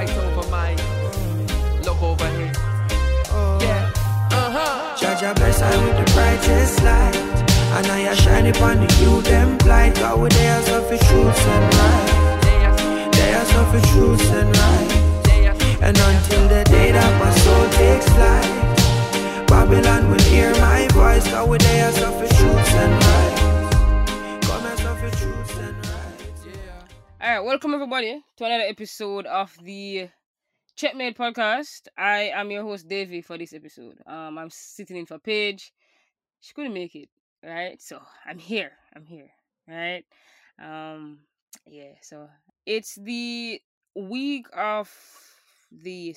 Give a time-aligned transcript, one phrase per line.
[0.00, 0.70] right over my
[1.84, 2.52] look over here.
[3.60, 3.92] Yeah.
[4.32, 4.96] Uh-huh.
[4.96, 7.16] Judge I bless I with the brightest light.
[7.76, 9.96] And I a shine upon the you them blind.
[9.96, 12.10] God with their of the truth and right.
[13.16, 14.90] They are the truth and right.
[15.86, 21.26] And until the day that my soul takes flight, Babylon will hear my voice.
[21.30, 23.29] God with their of the truth and right.
[27.30, 27.36] Yeah.
[27.36, 30.08] All right, welcome everybody to another episode of the
[30.74, 31.86] Checkmate podcast.
[31.96, 33.98] I am your host Davey for this episode.
[34.04, 35.72] Um, I'm sitting in for Paige.
[36.40, 37.08] She couldn't make it,
[37.44, 37.80] right?
[37.80, 38.72] So I'm here.
[38.96, 39.30] I'm here,
[39.68, 40.04] right?
[40.60, 41.20] Um,
[41.68, 41.92] yeah.
[42.02, 42.28] So
[42.66, 43.60] it's the
[43.94, 44.90] week of
[45.70, 46.16] the.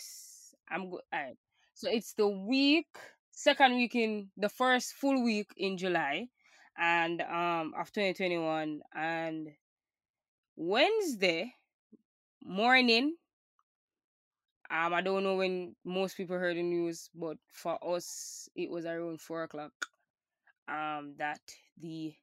[0.71, 0.99] I'm go.
[1.13, 1.37] All right.
[1.75, 2.87] So it's the week,
[3.33, 6.25] second week in the first full week in July,
[6.75, 9.49] and um of 2021, and
[10.55, 11.53] Wednesday
[12.43, 13.15] morning.
[14.69, 18.85] Um, I don't know when most people heard the news, but for us, it was
[18.85, 19.73] around four o'clock.
[20.67, 21.41] Um, that
[21.81, 22.13] the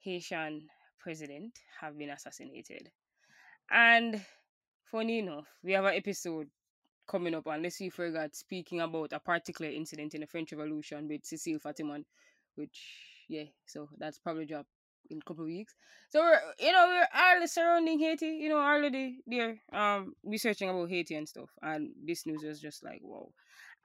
[0.00, 2.90] Haitian president have been assassinated,
[3.70, 4.24] and
[4.90, 6.48] funny enough, we have an episode
[7.06, 10.26] coming up, and let's see if we got speaking about a particular incident in the
[10.26, 12.04] French Revolution with Cecile Fatiman,
[12.54, 12.80] which
[13.28, 14.66] yeah, so that's probably drop
[15.10, 15.74] in a couple of weeks.
[16.10, 20.88] So we're you know we're all surrounding Haiti, you know, already there, um, researching about
[20.88, 23.28] Haiti and stuff, and this news was just like wow.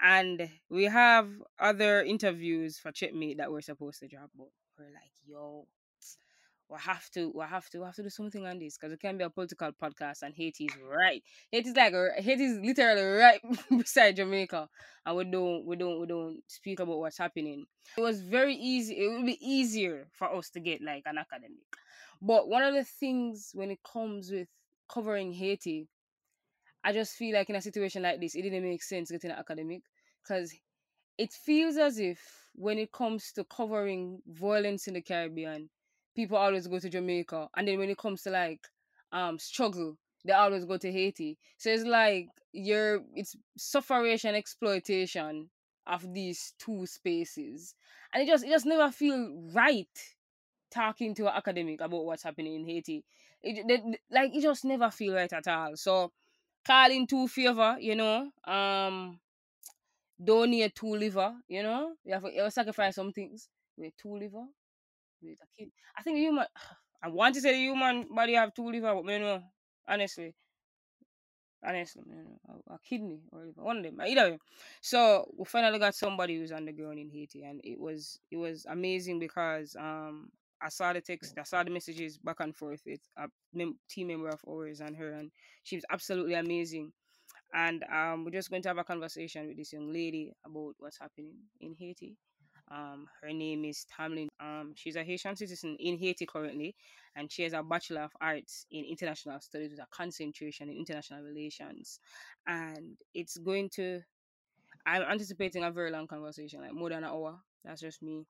[0.01, 4.47] And we have other interviews for Checkmate that we're supposed to drop, but
[4.77, 5.67] we're like, yo,
[6.71, 8.99] we have to, we have to, we have to do something on this because it
[9.01, 11.21] can be a political podcast, and Haiti is right.
[11.51, 13.41] Haiti's like r- Haiti's literally right
[13.77, 14.69] beside Jamaica,
[15.05, 17.65] and we don't, we don't, we don't speak about what's happening.
[17.97, 18.93] It was very easy.
[18.95, 21.59] It would be easier for us to get like an academic.
[22.21, 24.47] But one of the things when it comes with
[24.87, 25.87] covering Haiti,
[26.83, 29.37] I just feel like in a situation like this, it didn't make sense getting an
[29.37, 29.81] academic
[30.23, 30.53] because
[31.17, 32.19] it feels as if
[32.53, 35.69] when it comes to covering violence in the Caribbean,
[36.15, 38.61] people always go to Jamaica, and then when it comes to like
[39.11, 41.37] um struggle, they always go to Haiti.
[41.57, 45.49] So it's like you're it's sufferation exploitation
[45.87, 47.75] of these two spaces,
[48.13, 49.87] and it just it just never feel right
[50.71, 53.03] talking to an academic about what's happening in Haiti.
[53.43, 55.75] It they- like it just never feel right at all.
[55.75, 56.11] So
[56.65, 59.19] calling two favor, you know, um
[60.23, 61.95] donate two liver, you know.
[62.03, 63.49] You have to, you have to sacrifice some things.
[63.77, 64.45] Wait, two liver?
[65.23, 65.71] A kid.
[65.97, 66.45] I think human
[67.03, 69.41] I want to say the human body have two liver, but me know.
[69.87, 70.35] Honestly.
[71.63, 72.61] Honestly, me know.
[72.69, 73.51] a, kidney or.
[73.55, 73.99] One of them.
[74.01, 74.39] Either way.
[74.81, 78.37] So we finally got somebody who's on the ground in Haiti and it was it
[78.37, 80.29] was amazing because um
[80.63, 84.07] I saw the text, I saw the messages back and forth with a mem- team
[84.09, 85.31] member of ours and her, and
[85.63, 86.93] she was absolutely amazing
[87.53, 90.99] and um, we're just going to have a conversation with this young lady about what's
[90.99, 92.15] happening in Haiti.
[92.73, 94.27] Um, her name is Tamlin.
[94.39, 96.75] Um, she's a Haitian citizen in Haiti currently,
[97.15, 101.21] and she has a Bachelor of Arts in International Studies with a concentration in International
[101.21, 101.99] Relations.
[102.47, 104.01] And it's going to,
[104.85, 107.39] I'm anticipating a very long conversation, like more than an hour.
[107.65, 108.25] That's just me.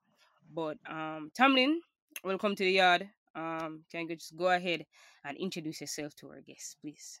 [0.52, 1.76] But um, Tamlin,
[2.24, 3.08] welcome to the yard.
[3.34, 4.84] Um, can you just go ahead
[5.24, 7.20] and introduce yourself to our guests, please?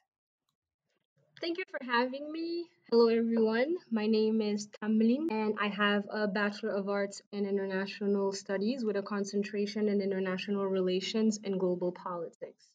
[1.42, 2.66] Thank you for having me.
[2.88, 3.74] Hello, everyone.
[3.90, 8.96] My name is Tamlin, and I have a Bachelor of Arts in International Studies with
[8.96, 12.70] a concentration in International Relations and Global Politics.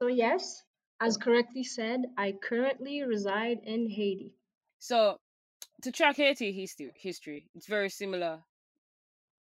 [0.00, 0.62] So, yes,
[1.02, 4.32] as correctly said, I currently reside in Haiti.
[4.78, 5.18] So
[5.82, 6.50] to track Haiti
[6.96, 8.38] history, it's very similar.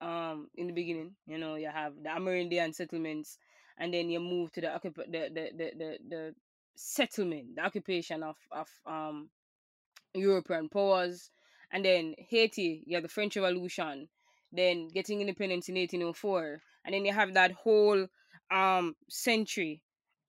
[0.00, 3.36] Um, in the beginning, you know, you have the Amerindian settlements,
[3.78, 6.34] and then you move to the, the the the the
[6.76, 9.30] settlement, the occupation of of um
[10.14, 11.30] European powers,
[11.72, 14.08] and then Haiti, you have the French Revolution,
[14.52, 18.06] then getting independence in 1804, and then you have that whole
[18.50, 19.80] um century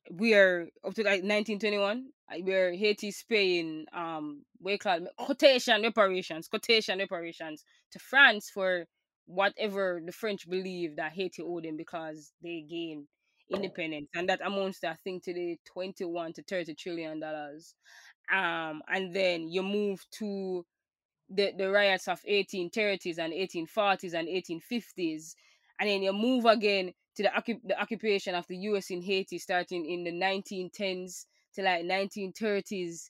[0.10, 7.00] where up to like 1921 uh, where Haiti's paying um you call quotation reparations quotation
[7.00, 8.86] reparations to France for
[9.26, 13.08] whatever the French believe that Haiti owed them because they gained
[13.54, 17.76] independence and that amounts to I think today 21 to 30 trillion dollars.
[18.34, 20.66] Um and then you move to
[21.30, 25.36] the, the riots of 1830s and 1840s and 1850s
[25.80, 29.86] and then you move again to the, the occupation of the US in Haiti starting
[29.86, 31.26] in the 1910s
[31.56, 33.10] to like 1930s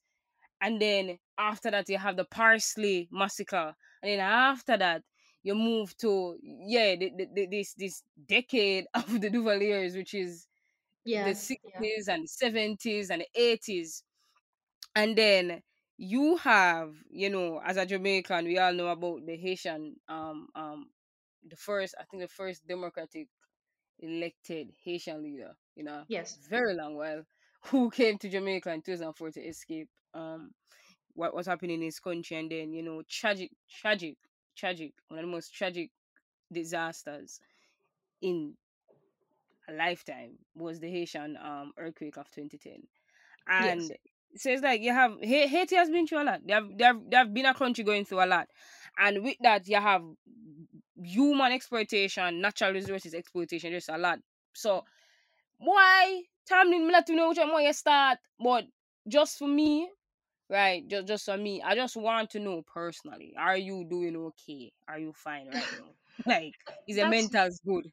[0.61, 3.73] and then after that you have the Parsley massacre.
[4.01, 5.01] And then after that
[5.45, 10.47] you move to yeah the, the, the- this this decade of the Duvaliers which is
[11.05, 14.03] Yeah, the 60s and the 70s and the 80s
[14.95, 15.63] and then
[15.97, 20.91] you have, you know, as a Jamaican, we all know about the Haitian, um, um,
[21.47, 23.29] the first, I think the first democratic
[23.99, 26.39] elected Haitian leader, you know, Yes.
[26.49, 27.25] very long while,
[27.67, 30.53] who came to Jamaica in 2004 to escape um
[31.13, 34.17] what was happening in his country, and then you know, tragic, tragic,
[34.55, 35.91] tragic, one of the most tragic
[36.51, 37.39] disasters
[38.21, 38.55] in
[39.67, 42.83] a lifetime was the Haitian um earthquake of 2010
[43.47, 43.91] and Yes.
[44.35, 46.41] so it's like you have Haiti has been through a lot.
[46.45, 48.47] They have, they have they have been a country going through a lot,
[48.97, 50.03] and with that you have
[51.03, 54.19] human exploitation, natural resources exploitation, just a lot.
[54.53, 54.83] So
[55.57, 58.65] why time me let you know which one you start, but
[59.07, 59.89] just for me,
[60.49, 60.87] right?
[60.87, 64.71] Just just for me, I just want to know personally: Are you doing okay?
[64.87, 65.93] Are you fine right now?
[66.25, 66.55] Like,
[66.87, 67.91] is your That's mental's good?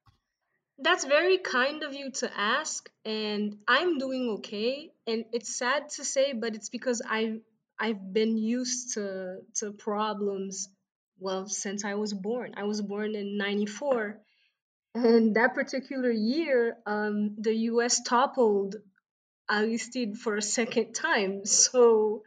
[0.78, 4.90] That's very kind of you to ask, and I'm doing okay.
[5.06, 7.40] And it's sad to say, but it's because I
[7.78, 10.68] I've been used to to problems
[11.18, 12.54] well since I was born.
[12.56, 14.18] I was born in 94,
[14.94, 18.76] and that particular year, um, the US toppled
[19.50, 21.44] Aristide for a second time.
[21.46, 22.24] So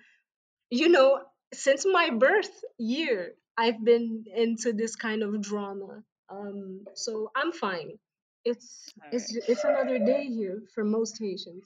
[0.75, 1.22] you know,
[1.54, 6.04] since my birth year, I've been into this kind of drama.
[6.30, 7.98] Um, so I'm fine.
[8.44, 11.66] It's it's it's another day here for most Haitians.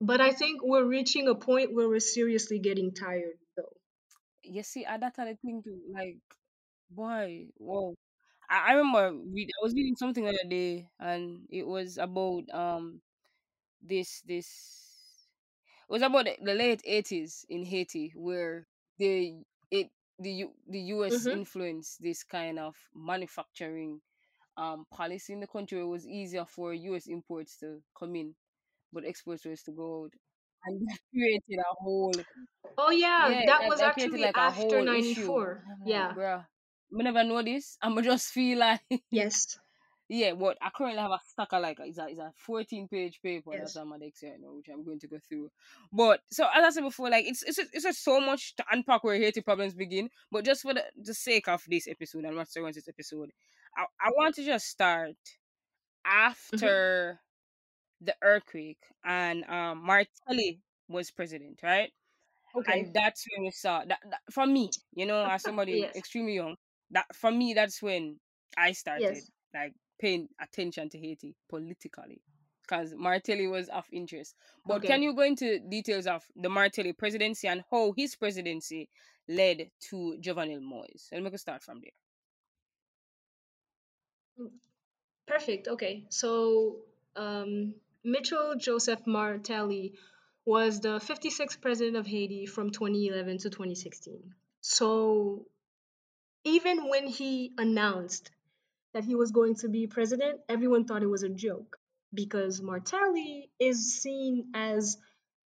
[0.00, 3.76] But I think we're reaching a point where we're seriously getting tired, though.
[4.42, 5.80] You see, uh, that's the thing too.
[5.92, 6.18] Like,
[6.90, 7.94] boy, whoa.
[8.48, 12.44] I, I remember read, I was reading something the other day, and it was about
[12.52, 13.00] um
[13.82, 14.48] this this
[15.90, 18.66] was about the, the late eighties in Haiti, where
[18.98, 21.14] the it the U, the U.S.
[21.14, 21.30] Mm-hmm.
[21.30, 24.00] influenced this kind of manufacturing
[24.56, 25.80] um policy in the country.
[25.80, 27.06] It was easier for U.S.
[27.08, 28.34] imports to come in,
[28.92, 30.12] but exports was to go out,
[30.66, 32.14] and that created a whole
[32.78, 35.26] Oh yeah, yeah, that that, was that actually like after whole issue.
[35.26, 35.62] 94.
[35.86, 36.14] And Yeah.
[36.14, 36.44] bruh,
[36.98, 37.76] I never know this.
[37.82, 39.58] I'ma just feel like Yes.
[40.12, 43.20] Yeah, but I currently have a stack of like it's a it's a fourteen page
[43.22, 43.76] paper that's Yes.
[43.76, 45.50] on my desk right now, which I'm going to go through.
[45.92, 48.64] But so as I said before, like it's it's just- it's just so much to
[48.72, 50.10] unpack where Haiti problems begin.
[50.32, 53.30] But just for the, the sake of this episode and what's around this episode,
[53.76, 55.16] I, I want to just start
[56.06, 56.26] Mm-hmm.
[56.26, 57.20] after
[58.00, 61.90] the earthquake and um Martelly was president, right?
[62.56, 62.80] Okay.
[62.80, 65.94] and that's when we saw that, that for me you know as somebody Yes.
[65.94, 66.56] extremely young
[66.90, 68.18] that for me that's when
[68.56, 69.30] i started Yes.
[69.54, 72.20] like paying attention to haiti politically
[72.62, 74.34] because martelly was of interest
[74.66, 78.88] but can you go into details of the martelly presidency and how his presidency
[79.28, 81.92] led to jovenel moise and we can start from there
[85.30, 85.68] Perfect.
[85.68, 86.04] Okay.
[86.08, 86.76] So,
[87.14, 89.94] um, Mitchell Joseph Martelly
[90.44, 94.34] was the 56th president of Haiti from 2011 to 2016.
[94.60, 95.46] So,
[96.44, 98.32] even when he announced
[98.94, 101.76] that he was going to be president, everyone thought it was a joke
[102.12, 104.96] because Martelly is seen as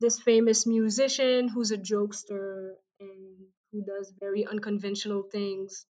[0.00, 3.36] this famous musician who's a jokester and
[3.72, 5.86] who does very unconventional things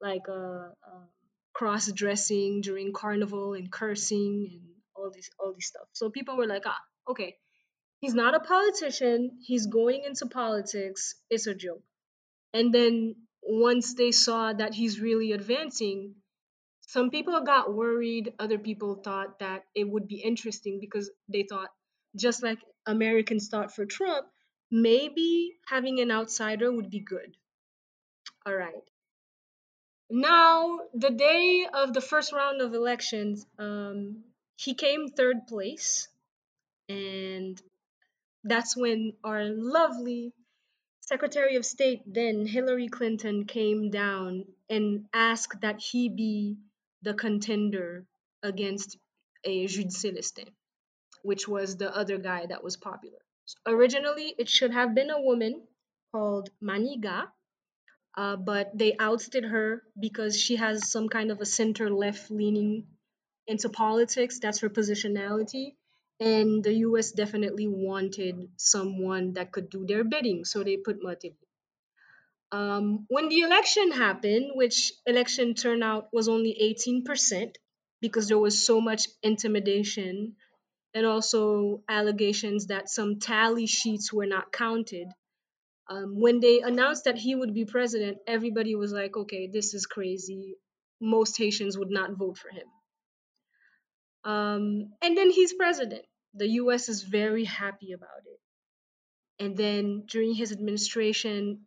[0.00, 1.06] like uh, uh,
[1.52, 4.60] cross dressing during carnival and cursing and
[4.94, 5.86] all this all this stuff.
[5.92, 7.36] So people were like, ah, okay,
[8.00, 9.38] he's not a politician.
[9.42, 11.14] He's going into politics.
[11.30, 11.82] It's a joke.
[12.52, 16.14] And then once they saw that he's really advancing,
[16.94, 18.34] some people got worried.
[18.38, 21.70] Other people thought that it would be interesting because they thought,
[22.14, 24.28] just like Americans thought for Trump,
[24.70, 27.36] maybe having an outsider would be good.
[28.46, 28.84] All right.
[30.08, 34.22] Now, the day of the first round of elections, um,
[34.54, 36.06] he came third place,
[36.88, 37.60] and
[38.44, 40.32] that's when our lovely
[41.00, 46.56] Secretary of State, then Hillary Clinton, came down and asked that he be
[47.04, 48.06] the contender
[48.42, 48.98] against
[49.44, 50.48] a Jude Celestin,
[51.22, 53.18] which was the other guy that was popular.
[53.66, 55.62] Originally, it should have been a woman
[56.12, 57.28] called Manigat,
[58.16, 62.86] uh, but they ousted her because she has some kind of a center left leaning
[63.46, 64.38] into politics.
[64.40, 65.74] That's her positionality.
[66.20, 71.36] And the US definitely wanted someone that could do their bidding, so they put Martelly.
[72.52, 77.54] Um, when the election happened, which election turnout was only 18%,
[78.00, 80.36] because there was so much intimidation
[80.92, 85.08] and also allegations that some tally sheets were not counted.
[85.88, 89.86] Um, when they announced that he would be president, everybody was like, okay, this is
[89.86, 90.54] crazy.
[91.00, 92.66] Most Haitians would not vote for him.
[94.24, 96.02] Um, and then he's president.
[96.34, 99.44] The US is very happy about it.
[99.44, 101.66] And then during his administration,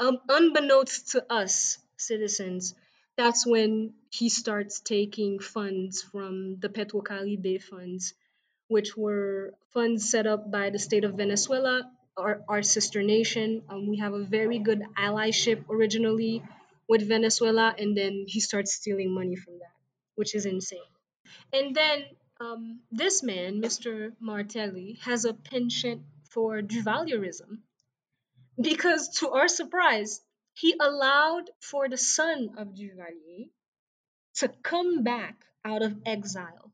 [0.00, 2.74] um, unbeknownst to us citizens,
[3.16, 8.14] that's when he starts taking funds from the Petrocaribe funds,
[8.68, 13.62] which were funds set up by the state of Venezuela, our, our sister nation.
[13.68, 16.42] Um, we have a very good allyship originally
[16.88, 19.74] with Venezuela, and then he starts stealing money from that,
[20.16, 20.90] which is insane.
[21.52, 22.04] And then
[22.40, 24.12] um, this man, Mr.
[24.20, 27.58] Martelly, has a penchant for Duvalierism
[28.60, 30.20] because, to our surprise,
[30.54, 33.50] he allowed for the son of Duvalier
[34.36, 36.72] to come back out of exile.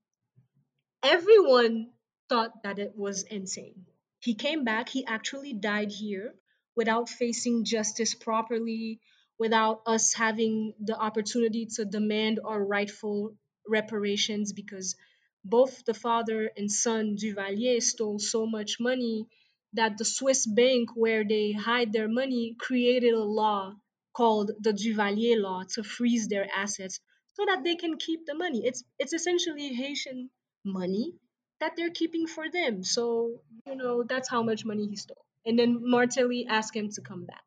[1.03, 1.93] Everyone
[2.29, 3.87] thought that it was insane.
[4.21, 6.35] He came back, he actually died here
[6.77, 9.01] without facing justice properly,
[9.39, 13.35] without us having the opportunity to demand our rightful
[13.67, 14.97] reparations because
[15.45, 19.27] both the father and son Duvalier stole so much money
[19.75, 23.75] that the Swiss bank where they hide their money created a law
[24.13, 27.01] called the Duvalier law to freeze their assets
[27.35, 28.67] so that they can keep the money.
[28.67, 30.31] It's it's essentially Haitian
[30.65, 31.15] money
[31.61, 32.83] that they're keeping for them.
[32.85, 35.25] So, you know, that's how much money he stole.
[35.47, 37.43] And then Martelly asked him to come back.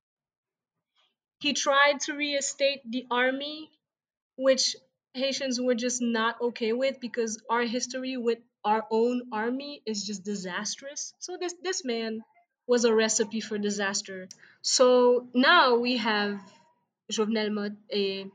[1.39, 3.69] He tried to reinstate the army,
[4.37, 4.75] which
[5.13, 10.23] Haitians were just not okay with because our history with our own army is just
[10.23, 11.13] disastrous.
[11.19, 12.23] So this this man
[12.67, 14.27] was a recipe for disaster.
[14.61, 16.41] So now we have
[17.11, 18.25] Jovenel, Mo- eh,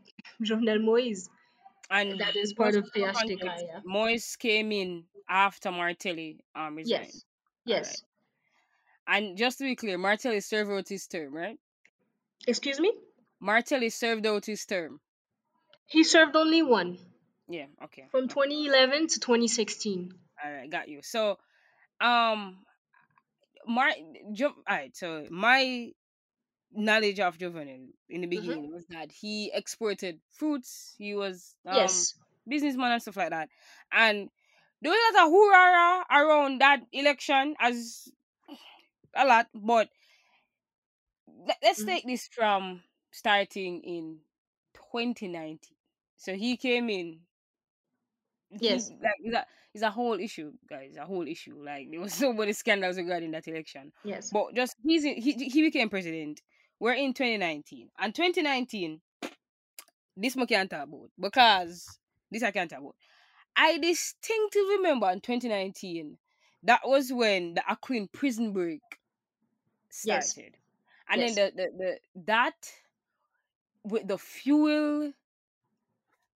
[0.43, 1.31] Jovenel Moise.
[1.91, 3.81] And That is part of context, yeah.
[3.85, 7.05] Moise came in after Martelly um resigned.
[7.05, 7.25] Yes.
[7.65, 8.03] Yes.
[9.09, 11.59] And just to be clear, Martelly served out his term, right?
[12.49, 12.93] Excuse me?
[13.41, 15.01] Martelly served out his term.
[15.87, 16.99] He served only one
[17.49, 18.09] Yeah, okay.
[18.11, 20.13] from 2011 to 2016.
[20.45, 21.01] All right, got you.
[21.03, 21.39] So,
[22.01, 22.59] um,
[23.67, 23.95] my
[24.33, 24.97] jo- all right.
[24.97, 25.91] So my
[26.73, 28.37] knowledge of Jovenel in the Mm-hmm.
[28.41, 30.95] beginning was that he exported fruits.
[30.99, 32.15] He was um, yes.
[32.49, 33.49] businessman and stuff like that.
[33.93, 34.29] And
[34.83, 38.09] there was a hoorah around that election as
[39.15, 39.89] a lot, but
[41.47, 41.87] let- let's Mhm.
[41.87, 44.21] take this from starting in
[44.75, 45.77] 2019.
[46.17, 47.27] So he came in.
[48.51, 48.91] Yes.
[49.03, 50.97] like it's a, it's a whole issue, guys.
[50.97, 51.63] A whole issue.
[51.63, 53.93] Like there was so many scandals regarding that election.
[54.05, 54.31] Yes.
[54.31, 56.41] But just he's in, he he became president.
[56.81, 59.01] We're in 2019, and 2019,
[60.17, 61.99] this I can't talk about because
[62.31, 62.97] this I can't talk about.
[63.57, 66.19] I distinctly remember in 2019
[66.63, 68.83] that was when the Aquin prison break
[70.05, 70.33] Yes.
[70.35, 70.57] started,
[71.09, 71.35] and Yes.
[71.35, 72.73] then the, the the that
[73.85, 75.13] with the fuel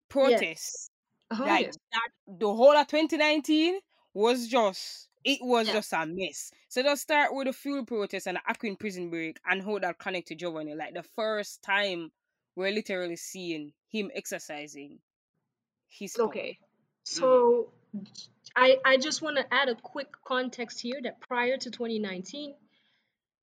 [0.08, 0.89] protests
[1.31, 1.77] Oh, like yes.
[1.91, 2.09] that
[2.39, 3.79] the whole of 2019
[4.13, 5.74] was just it was Yeah.
[5.74, 6.51] just a mess.
[6.69, 10.00] So let's start with the fuel protest and the Aquin prison break and how that
[10.00, 10.77] connect to Jovenel.
[10.77, 12.12] Like the first time
[12.55, 15.00] we're literally seeing him exercising
[15.88, 16.27] his power.
[16.27, 16.59] Okay.
[17.03, 18.07] So mm.
[18.55, 22.55] I I just want to add a quick context here that prior to 2019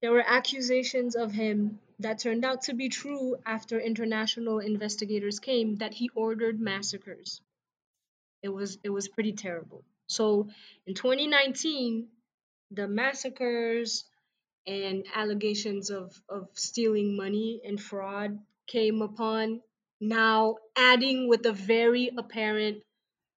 [0.02, 5.76] there were accusations of him that turned out to be true after international investigators came
[5.76, 7.40] that he ordered massacres.
[8.42, 9.84] It was it was pretty terrible.
[10.08, 10.48] So
[10.86, 12.08] in 2019
[12.70, 14.04] the massacres
[14.66, 19.62] and allegations of, of stealing money and fraud came upon
[20.00, 22.82] now adding with a very apparent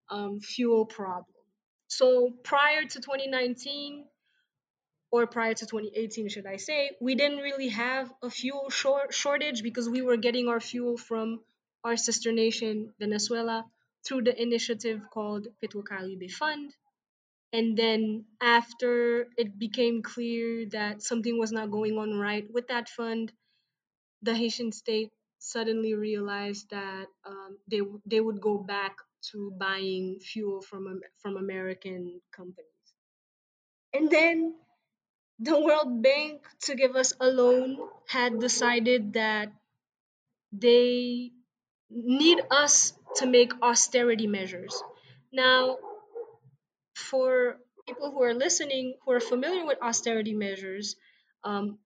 [0.09, 1.25] um, fuel problem.
[1.87, 4.05] So prior to 2019,
[5.11, 9.63] or prior to 2018, should I say, we didn't really have a fuel short- shortage
[9.63, 11.41] because we were getting our fuel from
[11.83, 13.65] our sister nation, Venezuela,
[14.05, 16.75] through the initiative called Petrocaribe Fund.
[17.53, 22.89] And then after it became clear that something was not going on right with that
[22.89, 23.33] fund,
[24.21, 28.97] the Haitian state suddenly realized that um, they they would go back
[29.31, 32.65] to buying fuel from from American companies.
[33.93, 34.55] And then
[35.39, 39.53] the World Bank, to give us a loan, had decided that
[40.51, 41.31] they
[41.89, 44.83] need us to make austerity measures.
[45.31, 45.77] Now,
[46.95, 50.95] for people who are listening who are familiar with austerity measures,
[51.43, 51.79] um,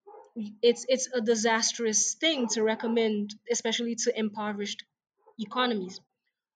[0.62, 4.84] it's it's a disastrous thing to recommend, especially to impoverished
[5.39, 6.01] economies.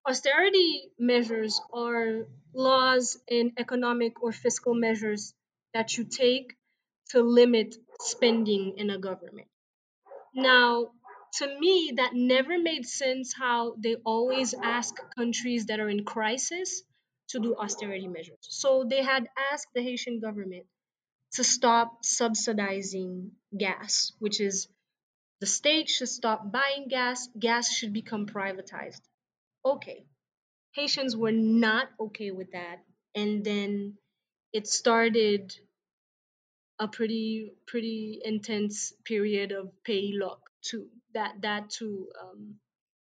[0.06, 5.34] Austerity measures are laws and economic or fiscal measures
[5.74, 6.56] that you take
[7.10, 9.48] to limit spending in a government.
[10.34, 10.92] Now,
[11.34, 16.82] to me, that never made sense how they always ask countries that are in crisis
[17.28, 18.38] to do austerity measures.
[18.40, 20.66] So they had asked the Haitian government
[21.32, 24.68] to stop subsidizing gas, which is
[25.40, 29.02] the state should stop buying gas, gas should become privatized.
[29.64, 30.06] Okay.
[30.72, 32.78] Haitians were not okay with that.
[33.14, 33.98] And then
[34.52, 35.54] it started
[36.78, 40.88] a pretty pretty intense period of pay lock too.
[41.14, 42.56] That that too um,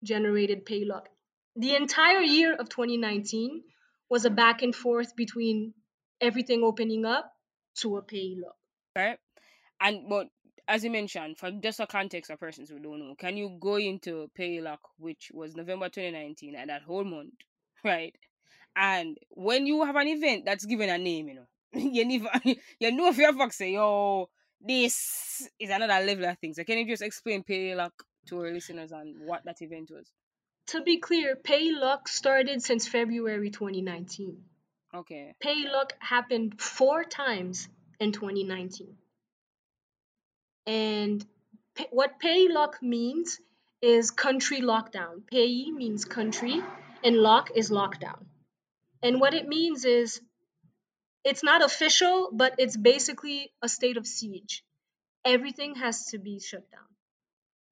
[0.03, 1.07] generated pay lock.
[1.55, 3.63] The entire year of 2019
[4.09, 5.73] was a back and forth between
[6.19, 7.31] everything opening up
[7.81, 8.55] to a pay lock.
[8.95, 9.17] Right.
[9.79, 10.27] And but
[10.67, 13.77] as you mentioned, for just a context of persons who don't know, can you go
[13.77, 17.33] into pay lock, which was November 2019, and that whole month,
[17.83, 18.15] right?
[18.75, 22.29] And when you have an event that's given a name, you know, you never
[22.79, 24.29] you know if you have say, yo,
[24.65, 26.57] this is another level of things.
[26.57, 27.93] So can you just explain pay lock
[28.27, 30.11] to our listeners and what that event was?
[30.67, 34.37] To be clear, pay lock started since February 2019.
[34.93, 35.33] Okay.
[35.39, 37.67] Pay lock happened four times
[37.99, 38.95] in 2019.
[40.67, 41.25] And
[41.75, 43.39] pay, what pay lock means
[43.81, 45.25] is country lockdown.
[45.27, 46.61] Pay means country,
[47.03, 48.25] and lock is lockdown.
[49.01, 50.21] And what it means is
[51.23, 54.63] it's not official, but it's basically a state of siege.
[55.23, 56.87] Everything has to be shut down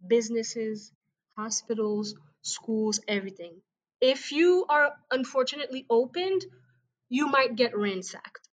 [0.07, 0.93] businesses,
[1.37, 3.61] hospitals, schools, everything.
[4.01, 6.45] If you are unfortunately opened,
[7.09, 8.47] you might get ransacked.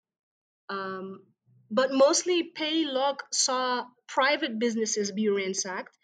[0.68, 1.22] Um,
[1.70, 5.96] but mostly pay lock saw private businesses be ransacked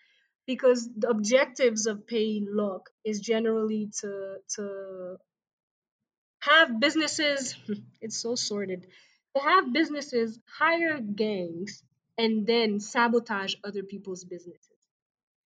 [0.47, 5.17] because the objectives of pay lock is generally to to
[6.43, 7.57] have businesses
[8.01, 8.87] it's so sordid
[9.35, 11.83] to have businesses hire gangs
[12.19, 14.69] and then sabotage other people's businesses.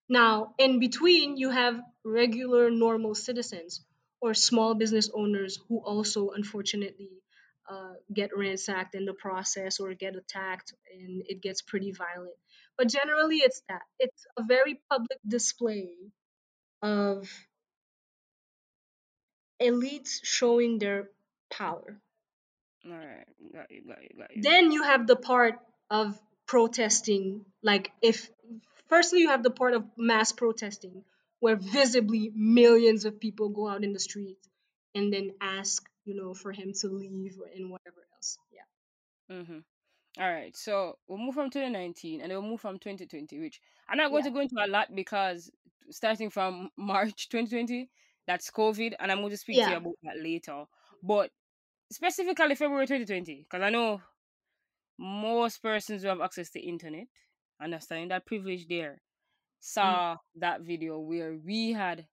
[0.08, 3.84] Now in between you have regular normal citizens
[4.20, 7.10] or small business owners who also unfortunately
[7.70, 12.36] uh, get ransacked in the process or get attacked and it gets pretty violent.
[12.78, 13.82] But generally it's that.
[13.98, 15.94] It's a very public display
[16.82, 17.28] of
[19.60, 21.08] elites showing their
[21.50, 22.00] power.
[22.84, 24.42] All right, got you, got you, got you.
[24.42, 25.58] Then you have the part
[25.90, 28.28] of protesting, like if
[28.88, 31.02] firstly you have the part of mass protesting,
[31.40, 34.38] where visibly millions of people go out in the street
[34.94, 38.38] and then ask, you know, for him to leave and whatever else.
[38.52, 39.36] Yeah.
[39.36, 39.58] Mm-hmm.
[40.18, 43.98] All right, so we'll move from 2019 and then we'll move from 2020, which I'm
[43.98, 44.30] not going Yeah.
[44.30, 45.50] to go into a lot because
[45.90, 47.90] starting from March 2020,
[48.26, 50.64] that's COVID, and I'm going to speak to you about that later.
[51.02, 51.30] But
[51.90, 54.00] specifically February 2020, because I know
[54.98, 57.06] most persons who have access to internet,
[57.60, 59.02] understanding that privilege there,
[59.60, 62.06] saw that video where we had,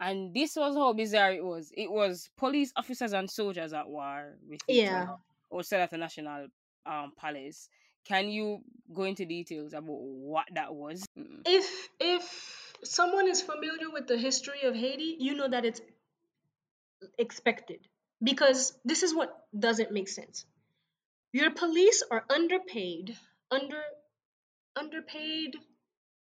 [0.00, 1.72] and this was how bizarre it was.
[1.76, 5.16] It was police officers and soldiers at war with Yeah.
[5.54, 6.48] outside of the National
[6.86, 7.68] um, Palace.
[8.04, 8.60] Can you
[8.92, 11.04] go into details about what that was?
[11.16, 11.42] Mm.
[11.46, 15.80] If if someone is familiar with the history of Haiti, you know that it's
[17.18, 17.80] expected
[18.22, 20.44] because this is what doesn't make sense.
[21.32, 23.16] Your police are underpaid,
[23.50, 23.82] under
[24.76, 25.56] underpaid,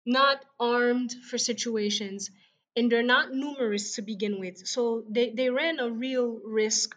[0.07, 2.31] not armed for situations,
[2.77, 4.67] and they're not numerous to begin with.
[4.67, 6.97] So they, they ran a real risk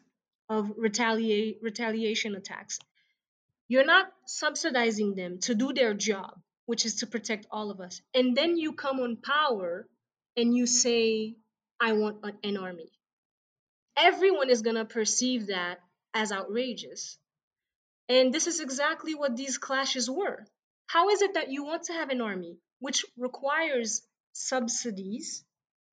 [0.50, 2.80] of retaliate retaliation attacks.
[3.68, 8.02] You're not subsidizing them to do their job, which is to protect all of us.
[8.14, 9.88] And then you come on power
[10.38, 11.36] and you say,
[11.80, 12.92] I want an, army.
[13.98, 15.80] Everyone is going to perceive that
[16.14, 17.18] as outrageous.
[18.10, 20.46] And this is exactly what these clashes were.
[20.88, 24.02] How is it that you want to have an army which requires
[24.34, 25.44] subsidies,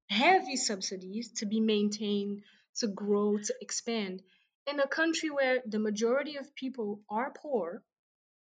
[0.09, 2.43] heavy subsidies, to be maintained,
[2.77, 4.23] to grow, to expand?
[4.67, 7.83] In a country where the majority of people are poor,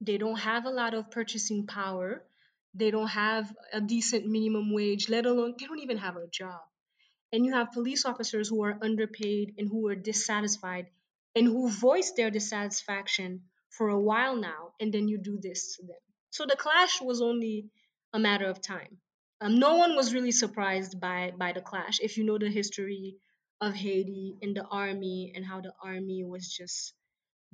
[0.01, 2.23] they don't have a lot of purchasing power,
[2.73, 6.61] they don't have a decent minimum wage, let alone, they don't even have a job.
[7.33, 10.87] And you have police officers who are underpaid and who are dissatisfied
[11.35, 15.83] and who voice their dissatisfaction for a while now, and then you do this to
[15.83, 15.97] them.
[16.31, 17.69] So the clash was only
[18.13, 18.97] a matter of time.
[19.41, 21.99] Um, no one was really surprised by by the clash.
[22.01, 23.17] If you know the history
[23.61, 26.93] of Haiti and the army and how the army was just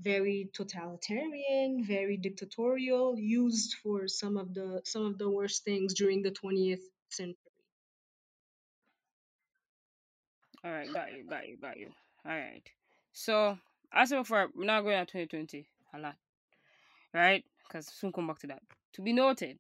[0.04, 6.22] very totalitarian, very dictatorial, used for some of the some of the worst things during
[6.22, 7.38] the 20th century.
[10.64, 11.90] All right, got you, got you, got you.
[12.26, 12.64] All right.
[13.12, 13.58] So,
[13.94, 16.16] as I before, we're not going at 2020 a lot,
[17.14, 17.44] right?
[17.68, 18.62] Because soon come back to that.
[18.94, 19.58] To be noted,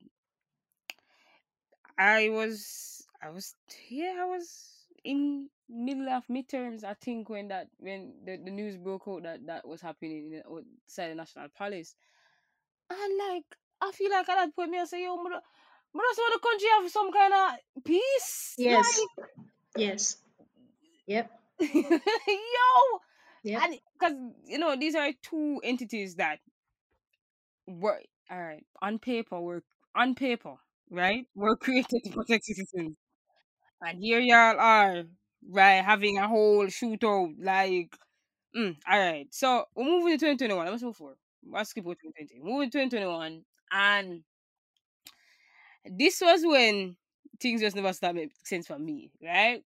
[1.98, 3.56] I was, I was,
[3.90, 4.73] yeah, I was
[5.04, 6.84] in middle of midterms.
[6.84, 10.44] I think when that when the, the news broke out that that was happening in,
[10.48, 11.96] outside the National Palace,
[12.90, 13.46] And like,
[13.82, 15.42] I feel like at that point, me I say, yo, mother,
[15.94, 18.58] mother, so the country have some kind of peace.
[18.58, 19.00] Yes.
[19.78, 20.18] Yes.
[21.08, 21.32] Yep.
[21.62, 23.00] Yo,
[23.44, 23.62] Yeah.
[24.00, 24.14] because
[24.46, 26.40] you know these are two entities that
[27.68, 29.64] were all right on paper were
[29.96, 30.56] on paper
[30.90, 32.96] right were created to protect citizens
[33.86, 35.04] and here y'all are
[35.50, 37.96] right having a whole shootout like
[38.56, 41.18] mm, all right so we're moving to 2021 let's move forward
[41.52, 44.24] let's skip over 2020 moving to 2021 and
[45.86, 46.96] this was when
[47.42, 49.64] things just never started making sense for me right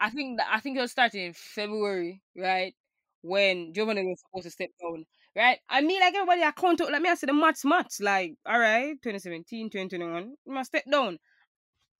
[0.00, 2.74] I think that I think it was starting in February, right?
[3.22, 5.58] When Jovenel was supposed to step down, right?
[5.68, 8.58] I mean, like everybody, I out, like me, I said the much, much, like, all
[8.58, 11.18] right, 2017, 2021, he must step down.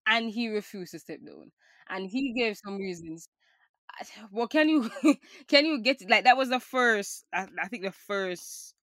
[0.07, 1.53] And he refused to step down.
[1.89, 3.29] And he gave some reasons.
[4.33, 4.91] Well, can you,
[5.49, 8.75] can you get, like, that was the first, I, I think the first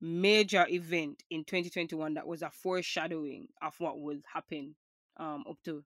[0.00, 4.76] major event in 2021 that was a foreshadowing of what would happen
[5.18, 5.84] um up to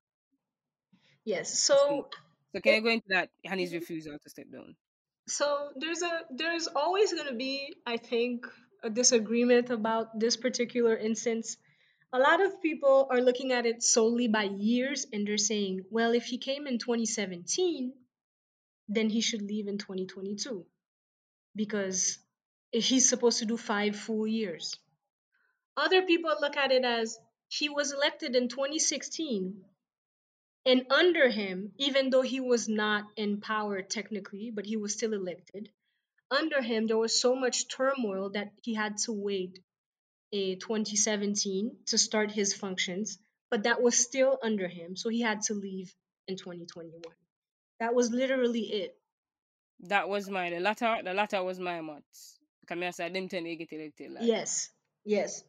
[1.24, 1.58] Yes.
[1.58, 2.08] So.
[2.54, 3.74] So can it, you go into that his Mhm.
[3.74, 4.76] refusal to step down?
[5.26, 8.46] so there's a there's always going to be i think
[8.82, 11.56] a disagreement about this particular instance
[12.12, 16.12] a lot of people are looking at it solely by years and they're saying well
[16.12, 17.92] if he came in 2017
[18.88, 20.66] then he should leave in 2022
[21.54, 22.18] because
[22.72, 24.78] he's supposed to do five full years.
[25.76, 29.64] Other people look at it as he was elected in 2016
[30.64, 35.12] and under him even though he was not in power technically but he was still
[35.12, 35.70] elected
[36.30, 39.58] under him there was so much turmoil that he had to wait
[40.32, 43.18] 2017 to start his functions
[43.50, 45.94] but that was still under him so he had to leave
[46.28, 47.02] in 2021
[47.80, 48.96] that was literally it
[49.88, 52.38] That was my the latter the latter was my months.
[52.68, 54.70] Come here, say them ten they get elected like yes
[55.04, 55.42] yes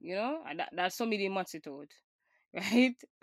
[0.00, 1.88] you know, that, that's of the months it out.
[2.54, 2.96] Right?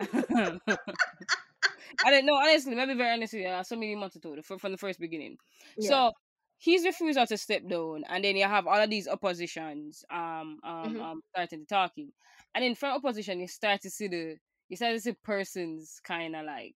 [2.04, 4.72] I don't know, honestly, maybe very honestly, some of the months it out from, from
[4.72, 5.36] the first beginning.
[5.76, 6.12] yeah So
[6.58, 10.98] he's refusal to step down, and then you have all of these oppositions um um
[10.98, 12.12] hmm um starting to talking.
[12.54, 16.42] And then from opposition you start to see the you start to see persons kinda
[16.42, 16.76] like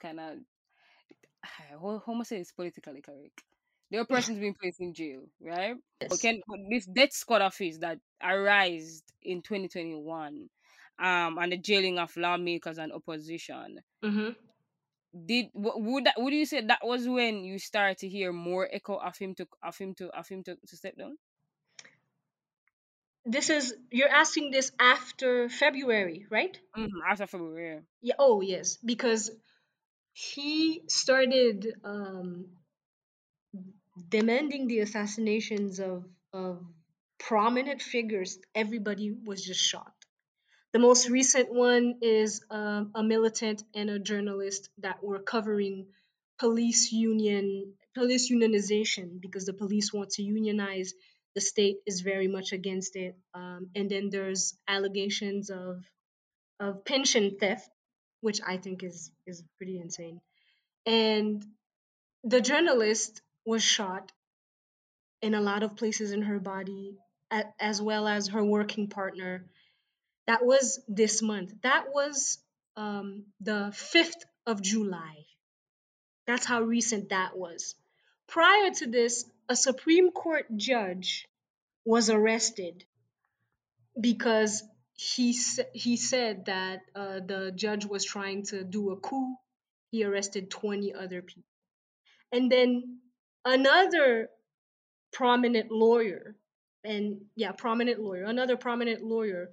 [0.00, 0.40] kinda
[1.42, 3.44] how, how must I say it's politically correct?
[3.90, 5.76] There are persons being placed in jail, right?
[6.08, 10.50] But yes can this death squad office that arised in 2021,
[10.98, 14.30] um, and the jailing of lawmakers and opposition, hmm
[15.26, 18.96] did would that would you say that was when you start to hear more echo
[18.96, 21.18] of him to of him to of him to, to step down?
[23.24, 27.82] this is you're asking this after february right Mm-hmm, after February.
[28.00, 29.30] yeah oh yes because
[30.12, 32.46] he started um
[34.08, 36.64] demanding the assassinations of of
[37.18, 39.97] prominent figures everybody was just shocked
[40.72, 45.86] the most recent one is um, a militant and a journalist that were covering
[46.38, 50.94] police union police unionization because the police want to unionize.
[51.34, 55.84] The state is very much against it um, and then there's allegations of
[56.60, 57.70] of pension theft
[58.20, 60.20] which i think is is pretty insane.
[60.86, 61.44] And
[62.24, 64.10] the journalist was shot
[65.22, 66.96] in a lot of places in her body
[67.60, 69.44] as well as her working partner
[70.28, 71.54] that was this month.
[71.62, 72.38] That was
[72.76, 75.24] um, the 5th of july.
[76.26, 77.74] That's how recent that was.
[78.28, 81.26] Prior to this a supreme court judge
[81.86, 82.84] was arrested
[83.98, 84.62] because
[84.92, 85.34] he
[85.72, 89.34] he said that uh, the judge was trying to do a coup.
[89.90, 91.48] He arrested 20 other people.
[92.32, 92.98] And then
[93.46, 94.28] another
[95.10, 96.36] prominent lawyer
[96.84, 99.48] and yeah prominent lawyer another prominent lawyer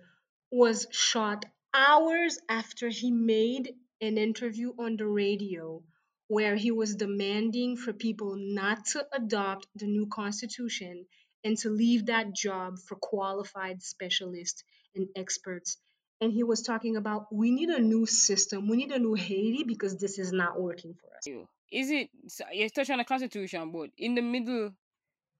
[0.52, 5.82] was shot hours after he made an interview on the radio
[6.28, 11.06] where he was demanding for people not to adopt the new constitution
[11.44, 14.64] and to leave that job for qualified specialists
[14.96, 15.78] and experts
[16.22, 19.64] and he was talking about we need a new system we need a new haiti
[19.64, 22.10] because this is not working for us is it?
[22.28, 24.72] so You touch on the constitution, but in the middle.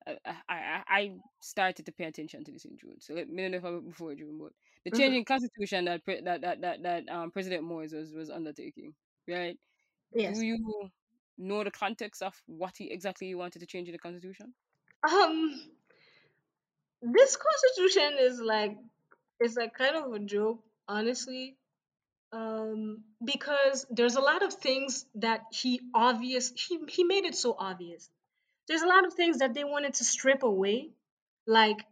[0.08, 2.98] I, I I I started to pay attention to this in June.
[3.00, 4.52] So let me know if I before June, but
[4.86, 5.16] the Mhm.
[5.16, 8.96] changing constitution that pre- that that that, that um President Moise was was undertaking,
[9.28, 9.60] right?
[10.12, 10.92] yes Do you
[11.38, 14.56] know the context of what he exactly wanted to change in the constitution?
[15.04, 15.72] um
[17.02, 18.78] this constitution is like
[19.40, 21.58] it's like kind of a joke honestly
[22.34, 27.56] um because there's a lot of things that he obvious he, he made it so
[27.58, 28.10] obvious
[28.68, 30.92] there's a lot of things that they wanted to strip away
[31.48, 31.86] like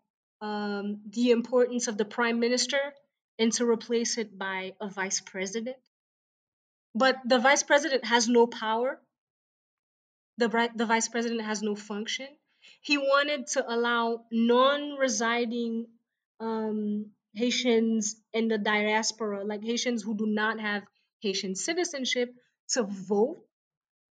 [0.44, 2.82] um, the importance of the prime minister
[3.40, 5.78] and to replace it by a vice president.
[6.94, 9.00] But the vice president has no power.
[10.38, 12.28] The, the vice president has no function.
[12.82, 15.88] He wanted to allow non residing
[16.42, 20.84] um, Haitians in the diaspora, like Haitians who do not have
[21.22, 22.36] Haitian citizenship,
[22.70, 23.40] to vote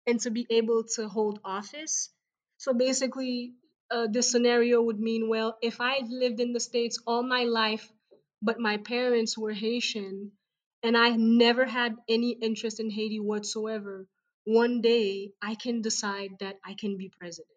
[0.07, 2.11] and to be able to hold office.
[2.59, 3.55] So basically,
[3.90, 7.90] uh, this scenario would mean well, if I lived in the States all my life,
[8.42, 10.33] but my parents were Haitian,
[10.83, 14.07] and I never had any interest in Haiti whatsoever,
[14.44, 17.48] one day I can decide that I can be president.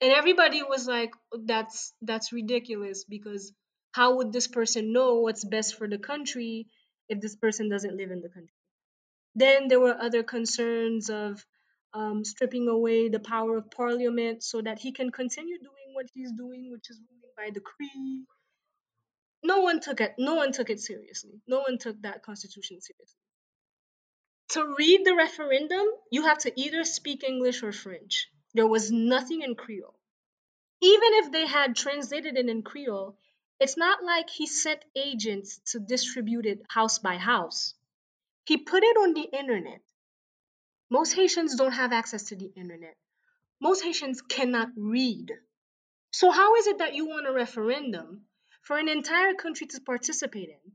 [0.00, 1.12] And everybody was like,
[1.44, 3.52] that's that's ridiculous because
[3.92, 6.66] how would this person know what's best for the country
[7.08, 8.54] if this person doesn't live in the country?
[9.34, 11.44] Then there were other concerns of
[11.94, 16.32] um, stripping away the power of parliament so that he can continue doing what he's
[16.32, 18.24] doing, which is ruling by decree.
[19.42, 20.14] No one took it.
[20.18, 21.40] No one took it seriously.
[21.46, 23.18] No one took that constitution seriously.
[24.50, 28.28] To read the referendum, you have to either speak English or French.
[28.54, 29.98] There was nothing in Creole.
[30.82, 33.16] Even if they had translated it in Creole,
[33.60, 37.74] it's not like he sent agents to distribute it house by house.
[38.44, 39.80] He put it on the internet.
[40.92, 42.96] Most Haitians don't have access to the internet.
[43.58, 45.32] Most Haitians cannot read.
[46.10, 48.26] So, how is it that you want a referendum
[48.60, 50.72] for an entire country to participate in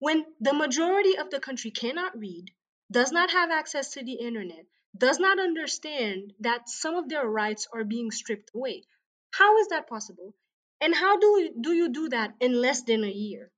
[0.00, 2.50] when the majority of the country cannot read,
[2.90, 4.66] does not have access to the internet,
[4.98, 8.82] does not understand that some of their rights are being stripped away?
[9.30, 10.34] How is that possible?
[10.80, 13.52] And how do do you do that in less than a year?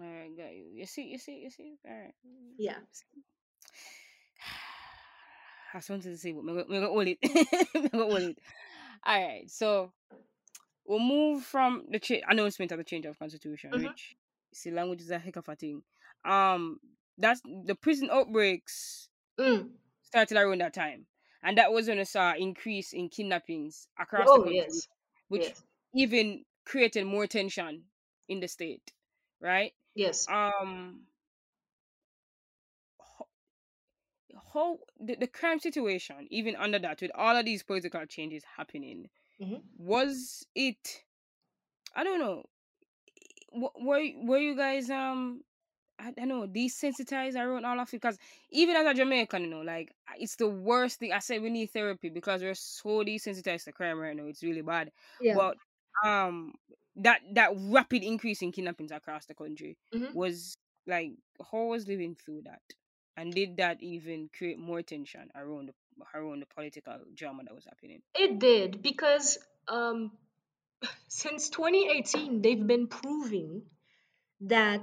[0.00, 0.70] All right, got you.
[0.72, 1.76] You see, you see, you see.
[1.84, 2.14] All right.
[2.56, 2.80] Yeah.
[5.76, 7.18] I have something to say, but I'm gonna hold it.
[7.74, 8.38] I'm gonna hold it.
[9.04, 9.92] All right, so
[10.86, 13.82] we'll move from the cha- announcement of the change of constitution, Mhm.
[13.90, 14.16] which
[14.54, 15.82] see, language is a heck of a thing.
[16.24, 16.80] Um,
[17.18, 19.68] that's the prison outbreaks Mm.
[20.00, 21.06] started around that time,
[21.42, 24.88] and that was when I saw increase in kidnappings across the Oh country, yes.
[25.28, 25.62] which Yes.
[25.94, 27.84] even created more tension
[28.28, 28.94] in the state,
[29.40, 29.74] right?
[29.94, 30.26] Yes.
[30.26, 31.06] Um,
[34.56, 39.10] how the, the crime situation, even under that, with all of these political changes happening,
[39.38, 39.62] Mhm.
[39.78, 41.04] was it?
[41.94, 42.44] I don't know.
[43.52, 43.70] Were
[44.16, 45.42] were you guys um?
[46.00, 48.18] I don't know, desensitized around all of it because
[48.50, 51.12] even as a Jamaican, you know, like it's the worst thing.
[51.12, 54.26] I said we need therapy because we're so desensitized to crime right now.
[54.26, 54.92] It's really bad.
[55.20, 55.36] Yeah.
[55.36, 55.58] But
[56.04, 56.54] um,
[56.96, 60.14] that that rapid increase in kidnappings across the country Mhm.
[60.14, 61.12] was like
[61.52, 62.62] how was living through that,
[63.16, 65.74] and did that even create more tension around the
[66.14, 68.02] around the political drama that was happening?
[68.14, 70.12] It did because um,
[71.08, 73.62] since 2018, they've been proving
[74.42, 74.82] that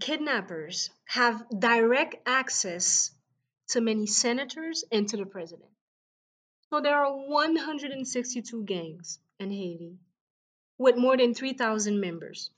[0.00, 3.10] kidnappers have direct access
[3.68, 5.70] to many senators and to the president.
[6.70, 9.98] So there are 162 gangs in Haiti
[10.78, 12.50] with more than 3,000 members.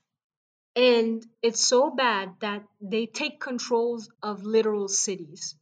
[0.75, 5.55] And it's so bad that they take controls of literal cities.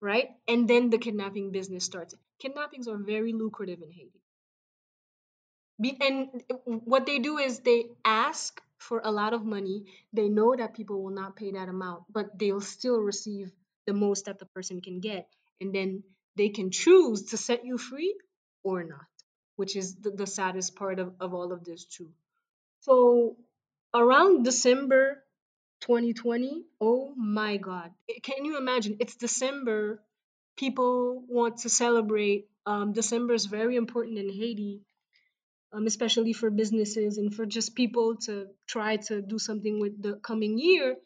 [0.00, 0.28] Right?
[0.46, 2.14] And then the kidnapping business starts.
[2.40, 4.20] Kidnappings are very lucrative in Haiti.
[6.00, 6.28] And
[6.64, 9.86] what they do is they ask for a lot of money.
[10.12, 13.50] They know that people will not pay that amount, but they'll still receive
[13.86, 15.26] the most that the person can get.
[15.60, 16.04] And then
[16.36, 18.14] they can choose to set you free
[18.62, 19.06] or not,
[19.56, 22.10] which is the, the saddest part of, of all of this, too.
[22.80, 23.36] So
[23.94, 25.22] around December
[25.82, 27.90] 2020, oh my God.
[28.22, 28.96] Can you imagine?
[29.00, 30.02] It's December.
[30.56, 32.48] People want to celebrate.
[32.66, 34.82] Um, December is very important in Haiti
[35.74, 40.14] um, especially for businesses and for just people to try to do something with the
[40.14, 40.96] coming year.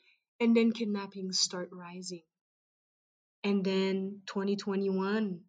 [0.40, 2.22] And then kidnappings start rising.
[3.42, 5.40] And then 2021,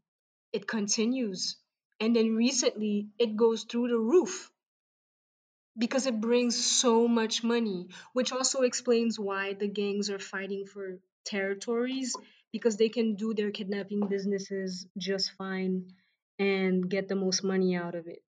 [0.54, 1.58] it continues.
[2.00, 4.50] And then recently, it goes through the roof
[5.80, 11.00] because it brings so much money, which also explains why the gangs are fighting for
[11.26, 12.20] territories
[12.54, 15.88] because they can do their kidnapping businesses just fine
[16.40, 18.24] and get the most money out of it.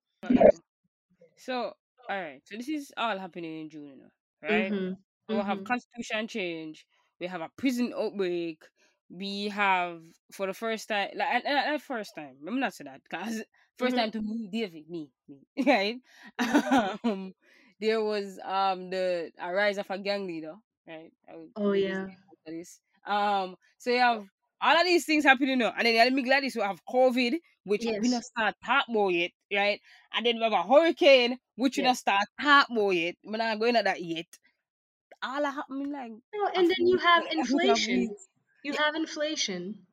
[1.37, 1.73] So,
[2.09, 2.41] all right.
[2.45, 4.11] So this is all happening in June,
[4.41, 4.73] right?
[4.73, 4.93] Mm-hmm.
[5.29, 5.65] So we have Mhm.
[5.65, 6.85] constitution change.
[7.19, 8.63] We have a prison outbreak.
[9.11, 12.37] We have for the first time, like and, and, and first time.
[12.47, 13.43] I'm not say that because
[13.77, 13.97] 1st Mhm.
[13.97, 15.97] time to me, David, me, me, right?
[17.03, 17.33] um,
[17.79, 20.55] there was um the a rise of a gang leader,
[20.87, 21.11] right?
[21.55, 22.07] Oh yeah.
[22.45, 22.79] this.
[23.05, 24.25] Um, so you have
[24.61, 25.73] all of these things happening now.
[25.77, 28.09] And then let me Gladys we have COVID, which we Yes.
[28.09, 29.79] not start talk about yet, right?
[30.13, 33.15] And then we have a hurricane, which we not start talk about yet.
[33.23, 34.27] We're not going at that yet.
[35.23, 38.15] All happening like No, and then you have a few of inflation.
[38.63, 39.85] You have inflation,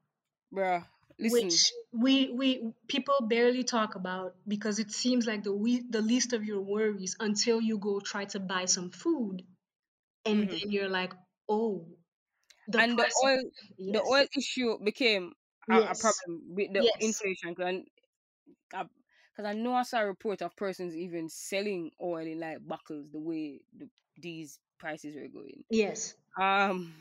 [0.53, 0.85] Bruh,
[1.19, 1.59] listen.
[1.59, 6.33] which we we people barely talk about because it seems like the we, the least
[6.33, 9.43] of your worries until you go try to buy some food,
[10.25, 10.51] and Mhm.
[10.51, 11.15] then you're like,
[11.49, 11.89] oh,
[12.69, 13.43] the and the oil
[13.79, 13.95] yes.
[13.95, 15.33] the oil issue became
[15.71, 16.99] a, a problem with the Yes.
[17.01, 17.85] inflation because
[19.39, 23.21] I know I saw a report of persons even selling oil in like buckles the
[23.21, 25.65] way the, these prices were going.
[25.71, 26.15] Yes.
[26.41, 26.95] Um,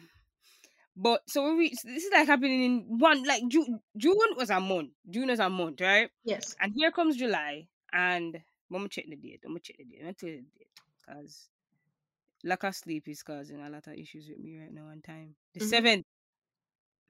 [0.97, 1.69] but so we.
[1.69, 3.81] This is like happening in one like June.
[3.97, 4.91] June was a month.
[5.09, 6.11] June was a month, right?
[6.23, 6.57] Yes.
[6.61, 8.43] And here comes July, and I'm
[8.77, 9.41] gonna check the date.
[9.45, 10.01] I'm gonna check the date.
[10.05, 10.69] I'm tell you the date
[11.01, 11.49] because
[12.43, 14.87] lack of sleep is causing a lot of issues with me right now.
[14.87, 15.61] On time, the Mhm.
[15.61, 16.05] seventh.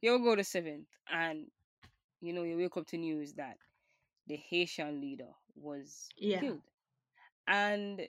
[0.02, 1.52] We go, the seventh, and
[2.22, 3.58] you know you wake up to news that
[4.28, 6.42] the Haitian leader was Yeah.
[6.42, 6.64] killed,
[7.48, 8.08] and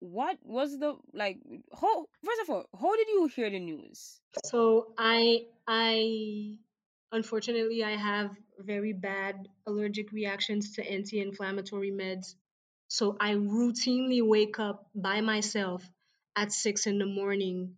[0.00, 1.38] what was the like?
[1.80, 4.20] How first of all, how did you hear the news?
[4.44, 6.58] So I I
[7.12, 12.34] unfortunately I have very bad allergic reactions to anti-inflammatory meds.
[12.88, 15.88] So I routinely wake up by myself
[16.36, 17.76] at six in the morning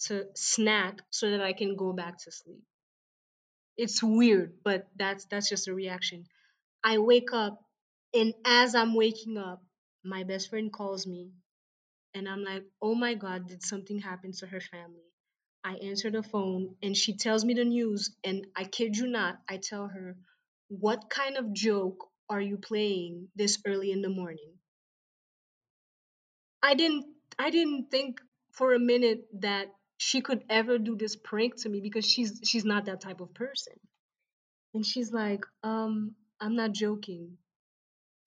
[0.00, 2.62] to snack so that I can go back to sleep.
[3.76, 6.26] It's weird, but that's that's just a reaction.
[6.84, 7.64] I wake up
[8.14, 9.62] and as I'm waking up,
[10.04, 11.32] my best friend calls me
[12.18, 15.06] and I'm like, oh my God, did something happen to her family?
[15.64, 18.10] I answer the phone and she tells me the news.
[18.24, 20.16] And I kid you not, I tell her,
[20.68, 24.54] what kind of joke are you playing this early in the morning?
[26.62, 27.06] I didn't
[27.38, 28.20] I didn't think
[28.52, 32.64] for a minute that she could ever do this prank to me because she's she's
[32.64, 33.74] not that type of person.
[34.74, 37.38] And she's like, um, I'm not joking.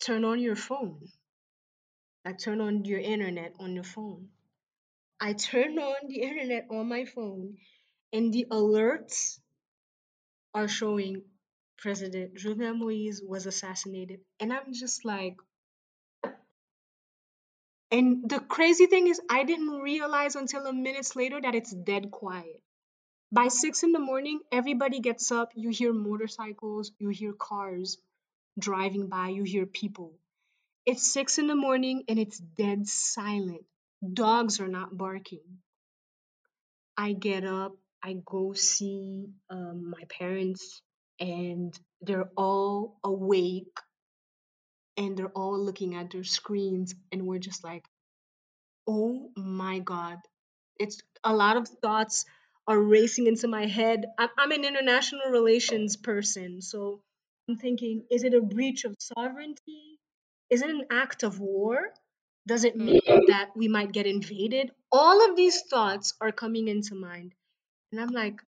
[0.03, 1.07] Turn on your phone.
[2.25, 4.29] Like turn on your internet on your phone.
[5.19, 7.57] I turn on the internet on my phone
[8.13, 9.39] and the alerts
[10.53, 11.23] are showing
[11.77, 14.21] President Jovenel Moise was assassinated.
[14.39, 15.37] And I'm just like,
[17.91, 22.11] and the crazy thing is, I didn't realize until a minutes later that it's dead
[22.11, 22.61] quiet.
[23.31, 25.51] By six in the morning, everybody gets up.
[25.55, 27.97] You hear motorcycles, you hear cars
[28.59, 30.13] driving by, you hear people.
[30.85, 33.65] It's six in the morning and it's dead silent.
[34.13, 35.59] Dogs are not barking.
[36.97, 40.81] I get up, I go see um, my parents,
[41.19, 43.77] and they're all awake
[44.97, 47.85] and they're all looking at their screens, and we're just like,
[48.87, 50.17] oh my God.
[50.79, 52.25] It's a lot of thoughts
[52.67, 54.05] are racing into my head.
[54.19, 57.01] I'm, I'm an international relations person, so
[57.49, 59.90] I'm thinking, is it a breach of sovereignty?
[60.51, 61.79] Is it an act of war?
[62.45, 64.71] Does it mean that we might get invaded?
[64.91, 67.33] All of these thoughts are coming into mind.
[67.91, 68.41] And I'm like,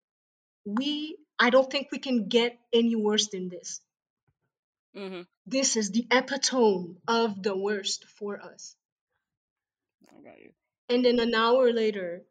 [0.66, 3.82] we, I don't think we can get any worse than this.
[4.98, 5.22] Mm-hmm.
[5.46, 8.76] This is the epitome of the worst for us.
[10.10, 10.52] I got you.
[10.90, 12.24] And then an hour later,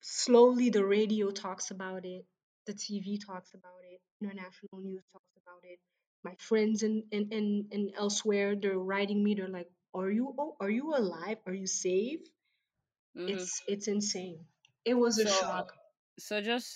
[0.00, 2.24] slowly the radio talks about it,
[2.66, 5.78] the TV talks about it, international news talks about it.
[6.24, 9.34] My friends and and and, and elsewhere, they're writing me.
[9.34, 11.38] They're like, "Are you oh, are you alive?
[11.46, 12.20] Are you safe?"
[13.16, 13.30] Mhm.
[13.30, 14.38] It's it's insane.
[14.84, 15.72] It was a So- shock.
[16.18, 16.68] So just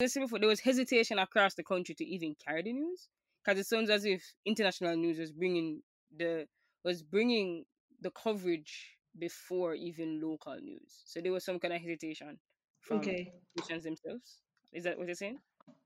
[0.00, 3.08] listen before there was hesitation across the country to even carry the news
[3.42, 5.82] because it sounds as if international news was bringing
[6.16, 6.46] the
[6.84, 7.66] was bringing
[8.00, 11.02] the coverage before even local news.
[11.04, 12.38] So there was some kind of hesitation
[12.80, 13.32] from Okay.
[13.56, 14.40] nations themselves.
[14.72, 15.38] Is that what you're saying?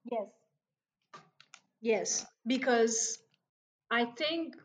[0.04, 0.28] Yes.
[1.84, 3.16] Yes, because
[3.90, 4.56] I think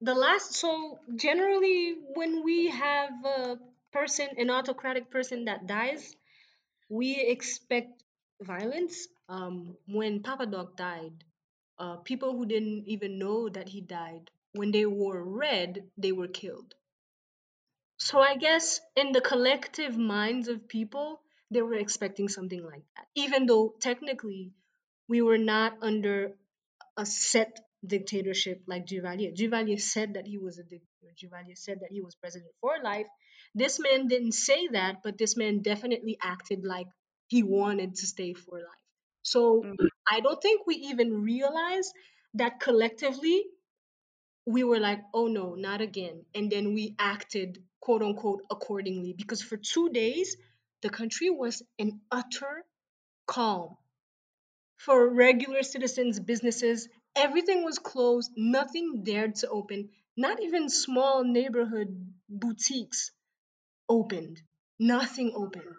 [0.00, 3.58] the last so generally when we have a
[3.92, 6.16] person an autocratic person that dies
[6.90, 8.04] we expect
[8.42, 9.08] violence.
[9.28, 11.24] Um when Papa Doc died
[11.78, 16.28] uh people who didn't even know that he died when they wore red they were
[16.28, 16.74] killed.
[17.98, 23.06] So i guess in the collective minds of people they were expecting something like that
[23.14, 24.54] even though technically
[25.08, 26.32] we were not under
[26.96, 29.34] a set dictatorship like Duvalier.
[29.36, 31.12] Duvalier said that he was a dictator.
[31.22, 33.06] Duvalier said that he was president for life.
[33.54, 36.86] This man didn't say that, but this man definitely acted like
[37.28, 38.84] he wanted to stay for life.
[39.22, 39.88] So Mhm.
[40.10, 41.92] I don't think we even realized
[42.34, 43.44] that collectively
[44.46, 46.24] we were like, oh no, not again.
[46.34, 50.36] And then we acted quote unquote accordingly because for two days,
[50.82, 52.64] the country was in utter
[53.26, 53.76] calm.
[54.76, 62.14] For regular citizens, businesses, everything was closed, nothing dared to open, not even small neighborhood
[62.28, 63.10] boutiques
[63.88, 64.40] opened.
[64.78, 65.76] Nothing opened.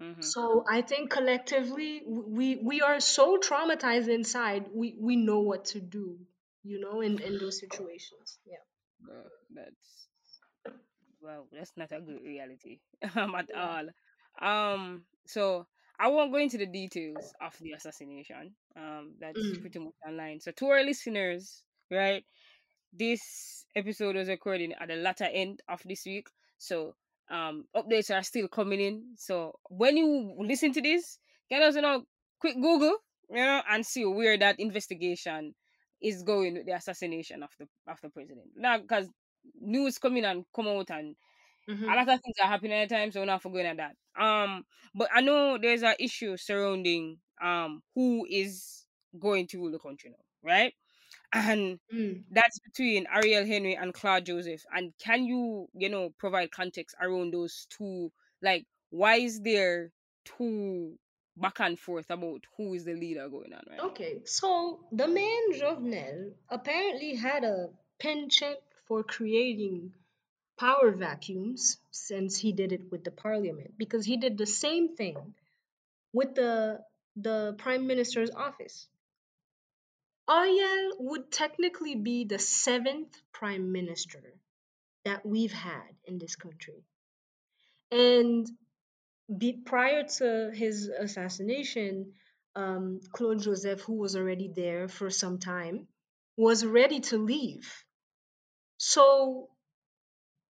[0.00, 0.22] Mm-hmm.
[0.22, 4.66] So I think collectively we we are so traumatized inside.
[4.74, 6.18] We we know what to do,
[6.62, 8.38] you know, in in those situations.
[8.46, 8.64] Yeah.
[9.06, 10.08] Well, that's
[11.20, 12.80] well, that's not a good reality
[13.14, 13.88] um, at all.
[14.40, 15.66] Um, so
[16.00, 18.56] I won't go into the details of the assassination.
[18.76, 19.60] Um, that's Mm.
[19.60, 20.40] pretty much online.
[20.40, 22.24] So to our listeners, right,
[22.92, 26.28] this episode was recorded at the latter end of this week.
[26.58, 26.94] So
[27.30, 29.14] um updates are still coming in.
[29.16, 32.04] So when you listen to this, get us you know
[32.40, 32.96] quick Google,
[33.30, 35.54] you know, and see where that investigation
[36.02, 38.48] is going with the assassination of the of the president.
[38.56, 39.08] Now because
[39.60, 41.14] news coming and come out and
[41.70, 41.92] Mhm.
[41.92, 43.96] a lot of things are happening at the time, so we're not forgetting that.
[44.20, 44.64] Um,
[44.94, 48.86] but I know there's an issue surrounding um who is
[49.18, 50.74] going to rule the country now, right?
[51.32, 52.24] And Mm.
[52.30, 54.62] that's between Ariel Henry and Claude Joseph.
[54.72, 58.12] And can you, you know, provide context around those two?
[58.42, 59.92] Like, why is there
[60.24, 60.98] two
[61.36, 63.90] back and forth about who is the leader going on right now?
[63.90, 69.92] Okay, so the man Jovenel apparently had a penchant for creating
[70.60, 75.16] power vacuums since he did it with the parliament because he did the same thing
[76.12, 76.80] with the
[77.16, 78.86] the prime minister's office.
[80.28, 84.22] Ariel would technically be the seventh prime minister
[85.04, 86.84] that we've had in this country.
[87.90, 88.46] And
[89.38, 92.12] be, prior to his assassination,
[92.54, 95.88] um, Claude Joseph, who was already there for some time,
[96.36, 97.66] was ready to leave.
[98.76, 99.48] So,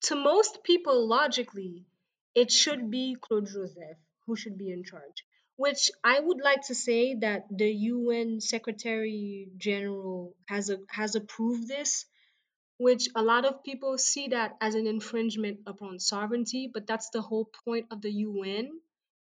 [0.03, 1.85] to most people, logically,
[2.33, 5.25] it should be Claude Joseph who should be in charge.
[5.57, 11.67] Which I would like to say that the UN Secretary General has a, has approved
[11.67, 12.05] this,
[12.77, 17.21] which a lot of people see that as an infringement upon sovereignty, but that's the
[17.21, 18.79] whole point of the UN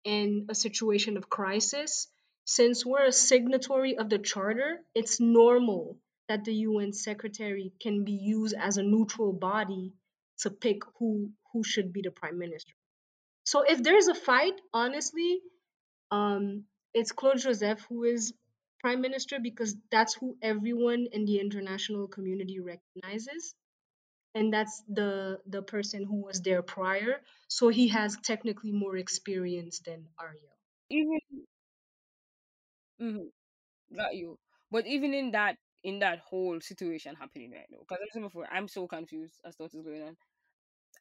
[0.04, 2.08] in a situation of crisis.
[2.46, 5.98] Since we're a signatory of the charter, it's normal
[6.30, 9.94] that the UN secretary can be used as a neutral body
[10.40, 12.74] to pick who who should be the prime minister.
[13.46, 15.42] So if there's a fight, honestly,
[16.12, 18.34] um, it's Claude Joseph who is
[18.82, 23.56] prime minister because that's who everyone in the international community recognizes
[24.36, 29.80] and that's the the person who was there prior so he has technically more experience
[29.86, 30.58] than Ariel.
[30.90, 31.20] Even
[33.02, 33.30] mhm,
[33.96, 34.38] got you.
[34.72, 38.68] But even in that in that whole situation happening right now, because I'm before, I'm
[38.68, 40.18] so confused as to what is going on.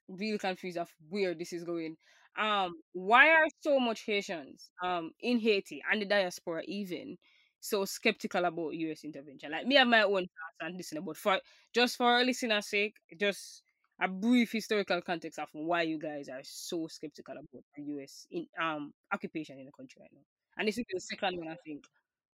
[0.08, 1.96] Really confused of where this is going.
[2.38, 7.16] Um, why are so much Haitians um in Haiti and the diaspora even
[7.60, 9.52] so skeptical about US intervention?
[9.52, 11.40] Like me and my own thoughts and listening, but for
[11.74, 13.62] just for our listeners' sake, just
[14.00, 18.46] a brief historical context of why you guys are so skeptical about the US in
[18.60, 20.22] um occupation in the country right now.
[20.58, 21.84] And this is the second one I think.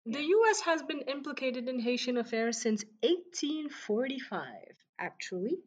[0.05, 4.45] The US has been implicated in Haitian affairs since 1845
[4.99, 5.57] actually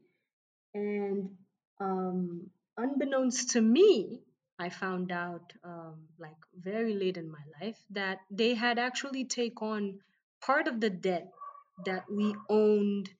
[0.75, 1.37] and
[1.81, 4.21] um unbeknownst to me
[4.59, 9.61] I found out um, like very late in my life that they had actually take
[9.61, 10.01] on
[10.41, 11.29] part of the debt
[11.85, 13.11] that we owned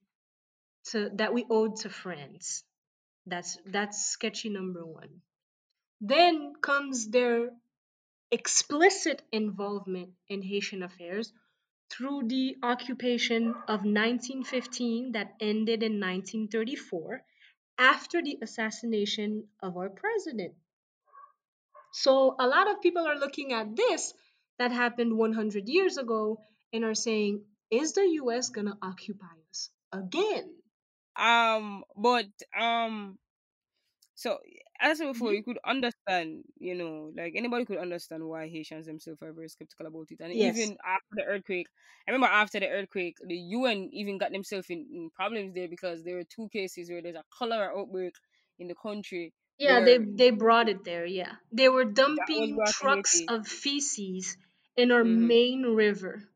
[0.85, 2.63] to that we owed to France.
[3.27, 5.21] That's that's sketchy number one.
[6.01, 7.49] Then comes their
[8.31, 11.31] explicit involvement in Haitian affairs
[11.89, 17.21] through the occupation of 1915 that ended in 1934
[17.77, 20.53] after the assassination of our president.
[21.93, 24.13] So a lot of people are looking at this
[24.59, 26.39] that happened 100 years ago
[26.73, 30.53] and are saying, is the US going to occupy us again?
[31.15, 32.27] Um, but
[32.59, 33.17] um,
[34.15, 34.39] so
[34.79, 35.35] as before, Mhm.
[35.35, 39.87] you could understand, you know, like anybody could understand why Haitians themselves are very skeptical
[39.87, 40.19] about it.
[40.21, 40.71] And Yes.
[40.71, 41.67] even after the earthquake,
[42.07, 46.03] I remember after the earthquake, the UN even got themselves in, in problems there because
[46.03, 48.15] there were two cases where there's a cholera outbreak
[48.59, 49.33] in the country.
[49.59, 51.05] Yeah, they they brought it there.
[51.05, 54.35] Yeah, they were dumping trucks of feces
[54.75, 56.31] in our hmm main river.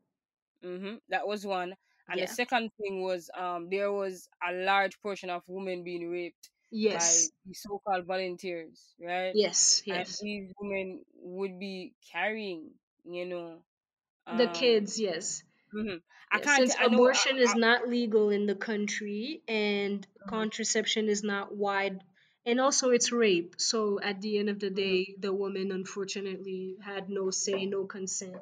[0.62, 1.74] hmm That was one.
[2.08, 6.50] And the second thing was um there was a large portion of women being raped
[6.90, 7.30] by Yes.
[7.46, 9.34] the so-called volunteers, right?
[9.34, 9.82] Yes.
[9.88, 10.20] And Yes.
[10.20, 12.70] these women would be carrying,
[13.04, 13.62] you know,
[14.32, 14.98] The um, kids.
[14.98, 15.44] Yes.
[15.74, 16.00] mhm.
[16.30, 16.44] I Yes.
[16.44, 16.70] can't.
[16.70, 17.00] Since I know.
[17.00, 20.26] abortion I, is not legal in the country and mhm.
[20.26, 22.02] contraception is not wide
[22.46, 23.54] and also it's rape.
[23.60, 28.36] So at the end of the day, the woman unfortunately had no say, no consent.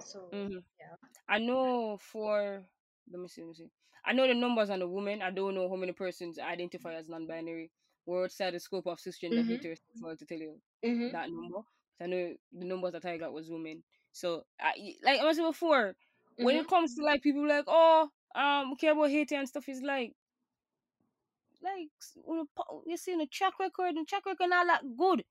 [0.00, 0.64] So Mhm.
[0.78, 0.96] yeah.
[1.28, 2.64] I know for
[3.10, 3.70] let me see, let me see.
[4.04, 5.22] I know the numbers on the women.
[5.22, 7.70] I don't know how many persons identify as non-binary.
[8.06, 9.44] We're outside the scope of cisgender Mhm.
[9.44, 11.10] heterosexual to tell you Mhm.
[11.10, 11.60] that number.
[11.98, 13.82] So I know the numbers that I got was women.
[14.12, 15.94] So I, like I was before,
[16.36, 16.60] when Mhm.
[16.60, 20.12] it comes to like people like oh um care about Haiti and stuff is like
[21.62, 21.88] like
[22.86, 25.24] you see the track record and track record not that good.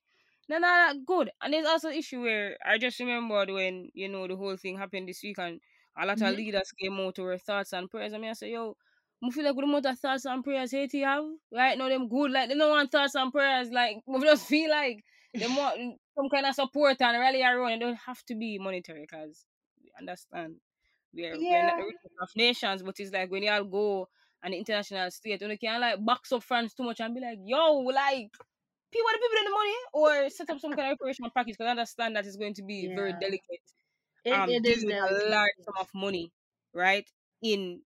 [0.49, 1.32] They're not that good.
[1.41, 5.09] And there's also issue where I just remembered when, you know, the whole thing happened
[5.09, 5.59] this week and
[5.98, 6.36] a lot of Mhm.
[6.36, 8.14] leaders came out with thoughts and prayers.
[8.14, 8.76] I mean I say, yo,
[9.24, 12.32] I feel like the amount of thoughts and prayers Haiti have, right now them good,
[12.32, 15.04] like they don't want thoughts and prayers, like we just feel like
[15.39, 17.72] they want some kind of support and rally around.
[17.74, 19.46] It don't have to be monetary because
[19.82, 20.58] we understand
[21.14, 21.78] we're we're not Yeah.
[21.78, 24.08] the richest of nations, but it's like when y'all go
[24.44, 27.39] on the international state, you can't like box up France too much and be like,
[27.46, 28.32] yo, like
[28.91, 31.68] people the people in the money or set up some kind of operational package because
[31.68, 33.62] I understand that it's going to be very delicate.
[34.26, 36.32] It, Um it dealing a large sum of money,
[36.74, 37.09] right?
[37.41, 37.82] In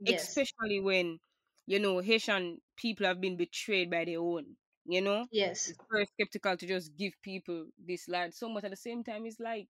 [0.00, 0.36] Yes.
[0.36, 1.20] especially when
[1.66, 4.56] you know Haitian people have been betrayed by their own,
[4.86, 5.26] you know?
[5.30, 5.68] Yes.
[5.68, 9.26] It's very skeptical to just give people this large sum, but at the same time
[9.26, 9.68] it's like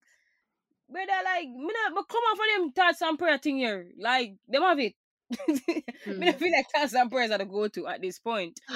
[0.91, 3.91] brother, like me not but come on for them thoughts and prayer thing here.
[3.99, 4.95] Like them have it.
[6.05, 6.33] Hmm.
[6.33, 8.61] not feel like thoughts and prayers are the go to at this point.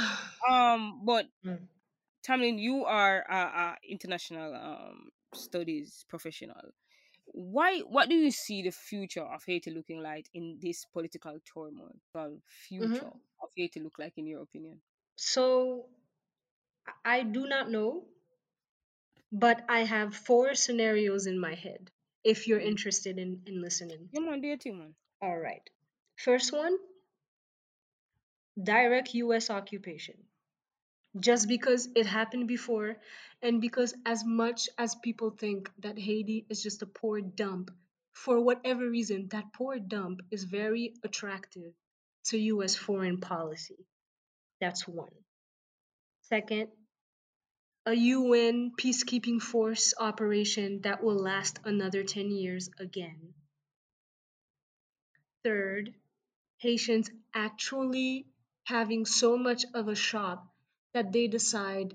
[0.50, 1.68] Um, but Mm.
[2.26, 6.72] Tamlin, you are a, a international um studies professional.
[7.34, 7.80] Why?
[7.80, 11.96] What do you see the future of Haiti looking like in this political turmoil?
[12.14, 13.20] Well, future Mhm.
[13.42, 14.80] of Haiti look like in your opinion?
[15.16, 15.88] So
[17.04, 18.06] I- do not know,
[19.32, 21.90] but I have four scenarios in my head.
[22.22, 22.68] If you're Mm.
[22.68, 24.08] interested in, in listening.
[24.12, 24.94] Man, do your man.
[25.20, 25.68] All right.
[26.16, 26.78] First one
[28.62, 30.16] direct US occupation.
[31.18, 32.96] Just because it happened before,
[33.40, 37.70] and because as much as people think that Haiti is just a poor dump,
[38.12, 41.72] for whatever reason, that poor dump is very attractive
[42.24, 43.86] to US foreign policy.
[44.60, 45.14] That's one.
[46.22, 46.68] Second,
[47.86, 53.34] a UN peacekeeping force operation that will last another 10 years again.
[55.44, 55.94] Third,
[56.58, 58.26] Haitians actually
[58.64, 60.48] having so much of a shock
[60.94, 61.94] that they decide,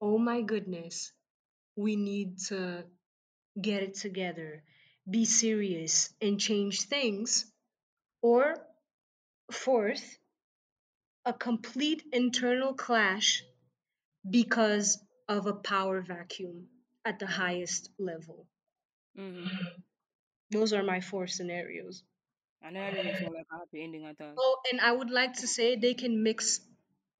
[0.00, 1.12] oh my goodness,
[1.76, 2.84] we need to
[3.60, 4.62] get it together,
[5.08, 7.46] be serious, and change things.
[8.22, 8.56] Or
[9.50, 10.18] fourth,
[11.24, 13.42] a complete internal clash
[14.28, 16.68] because of a power vacuum
[17.04, 18.46] at the highest level.
[19.18, 19.46] Mm-hmm.
[20.50, 22.02] Those are my four scenarios.
[22.62, 24.14] And that doesn't sound like a happy ending.
[24.38, 26.60] Oh, and I would like to say they can mix,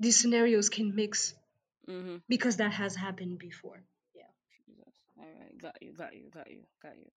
[0.00, 1.34] these scenarios can mix
[1.88, 2.16] Mm-hmm.
[2.28, 3.82] because that has happened before.
[4.14, 4.22] Yeah.
[4.66, 4.94] Jesus.
[5.18, 7.10] All right, got you, got you, got you, got you.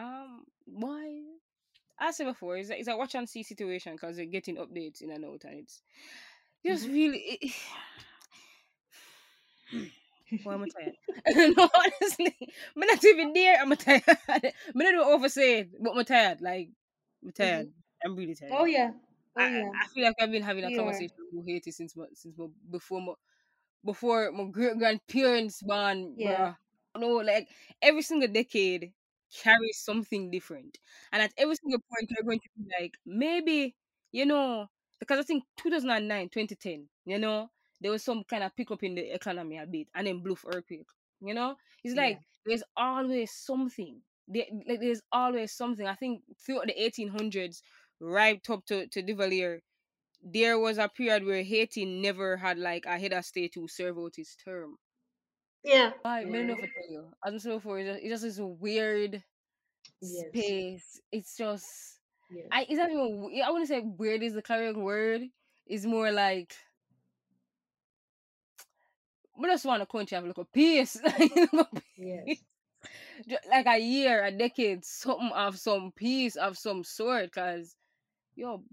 [0.00, 1.22] Um, why?
[1.98, 5.02] I said before, it's a, it's a watch and see situation because they're getting updates
[5.02, 5.80] in and out, and it's
[6.64, 6.92] just Mhm.
[6.92, 7.18] really.
[7.18, 7.52] It,
[10.42, 10.96] Boy, I'm tired.
[11.56, 12.36] no, honestly,
[12.76, 13.58] I'm not even there.
[13.60, 14.02] I'm tired.
[14.28, 14.40] I'm
[14.74, 16.40] not even oversay it, but I'm tired.
[16.40, 16.70] Like,
[17.24, 17.68] I'm tired.
[18.04, 18.52] I'm really tired.
[18.52, 18.90] Oh yeah.
[19.36, 19.80] Oh I, yeah.
[19.84, 20.72] I feel like I've been having a are.
[20.72, 23.12] conversation with Haiti since my, since my, before my
[23.84, 26.26] before my great grandparents born, Yeah.
[26.26, 26.56] bruh.
[26.96, 27.48] No, like
[27.82, 28.92] every single decade
[29.42, 30.78] carries something different,
[31.12, 33.76] and at every single point you're going to be like, maybe
[34.12, 34.66] you know,
[35.00, 37.50] because I think 2009, 2010, you know,
[37.80, 40.88] there was some kind of pickup in the economy a bit, and then Bluff earthquake.
[41.20, 41.96] You know, it's Yeah.
[41.96, 44.02] like there's always something.
[44.28, 45.86] There, like there's always something.
[45.86, 47.62] I think throughout the 1800s,
[48.00, 49.60] right up to to Duvalier,
[50.22, 53.98] there was a period where Haiti never had like a head of state to serve
[53.98, 54.76] out his term.
[55.64, 55.92] Yeah.
[56.04, 57.12] I don't know if I tell you.
[57.24, 59.22] As I said before, it's just, it's just this weird
[60.02, 60.26] Yes.
[60.28, 61.00] space.
[61.12, 61.66] It's just
[62.30, 62.46] Yes.
[62.52, 65.22] I it's not even we- I wouldn't say weird is the correct word.
[65.66, 66.54] It's more like
[69.38, 71.00] we just want a country have like a peace.
[71.96, 72.38] Yes.
[73.50, 77.30] Like a year, a decade, something of some peace of some sort.
[77.32, 77.74] Cause
[78.40, 78.64] yo,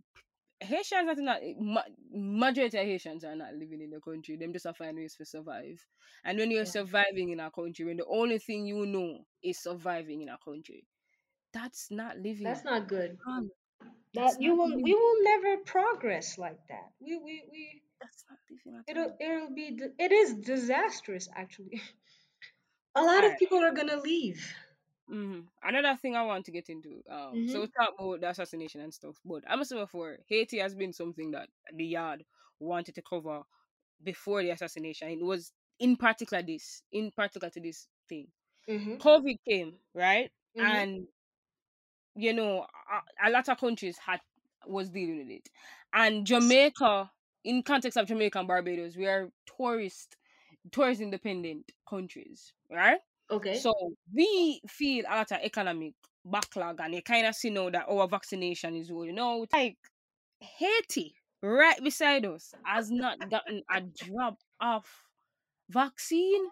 [0.62, 1.42] Haitians are not
[2.12, 4.38] majority of Haitians are not living in the country.
[4.38, 5.86] Them just are find ways to survive.
[6.24, 6.72] And when you're Yeah.
[6.80, 10.88] surviving in a country, when the only thing you know is surviving in a country,
[11.54, 12.44] that's not living.
[12.44, 13.20] That's not good.
[14.14, 14.84] That's That you will living.
[14.84, 16.92] we will never progress like that.
[17.00, 21.82] We we we That's not living it'll it'll be it is disastrous actually.
[22.96, 24.54] A lot of people are gonna leave.
[25.10, 27.02] Hmm Another thing I want to get into.
[27.10, 30.60] Um, so we talk about the assassination and stuff, but I must say before Haiti
[30.60, 32.26] has been something that the yard
[32.60, 33.44] wanted to cover
[34.04, 35.10] before the assassination.
[35.10, 38.28] It was in particular this, in particular to this thing.
[38.68, 38.98] Mm-hmm.
[39.00, 40.32] COVID came, right?
[40.56, 40.84] Mhm.
[40.84, 41.08] And
[42.16, 42.66] you know,
[43.22, 44.20] a, a lot of countries had
[44.66, 45.50] was dealing with it.
[45.94, 47.12] And Jamaica,
[47.44, 50.18] in context of Jamaica and Barbados, we are tourist
[50.72, 53.00] tourist independent countries, right?
[53.30, 53.58] Okay.
[53.58, 53.74] So
[54.14, 58.08] we feel a lot of economic backlog and you kind of see now that our
[58.08, 59.48] vaccination is rolling out.
[59.54, 59.78] Like
[60.40, 64.86] Haiti, right beside us, has not gotten a drop of
[65.70, 66.46] vaccine.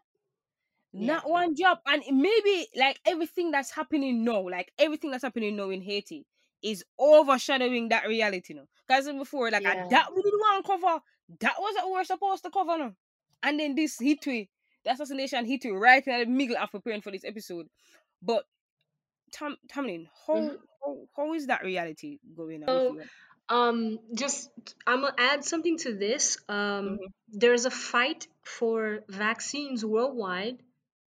[0.91, 1.15] Yeah.
[1.15, 1.81] Not one drop.
[1.85, 6.25] And maybe like everything that's happening now, like everything that's happening now in Haiti
[6.63, 8.63] is overshadowing that reality now.
[8.87, 9.87] Because before, like Yeah.
[9.89, 10.99] that we didn't want to cover.
[11.39, 12.93] That was what we were supposed to cover now.
[13.43, 14.49] And then this hit we,
[14.85, 17.67] the assassination hit we right in the middle of preparing for this episode.
[18.21, 18.45] But
[19.31, 20.57] Tam Tamlin, how, Mhm.
[20.81, 22.81] how how is that reality going on?
[22.81, 22.97] So.
[23.47, 24.49] Um, just
[24.87, 26.37] I'm gonna add something to this.
[26.49, 27.13] Um, Mhm.
[27.29, 30.63] there's a fight for vaccines worldwide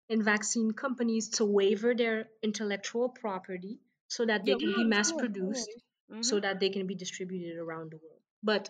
[0.10, 5.12] and vaccine companies to waiver their intellectual property so that they Yeah, can be mass
[5.12, 5.84] we know, we know produced,
[6.22, 8.22] so that they can be distributed around the world.
[8.44, 8.70] But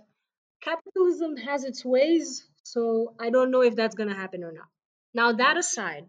[0.62, 4.70] capitalism has its ways, so I don't know if that's gonna happen or not.
[5.16, 6.06] Now that aside,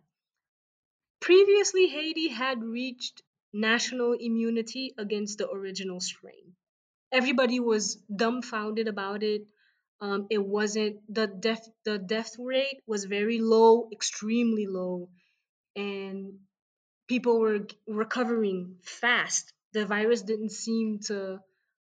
[1.21, 3.23] previously Haiti had reached
[3.55, 6.57] national immunity against the original strain
[7.13, 9.43] everybody was dumbfounded about it.
[10.01, 15.09] Um, it wasn't the death the death rate was very low, extremely low,
[15.75, 16.35] and
[17.09, 19.53] people were recovering fast.
[19.73, 21.41] The virus didn't seem to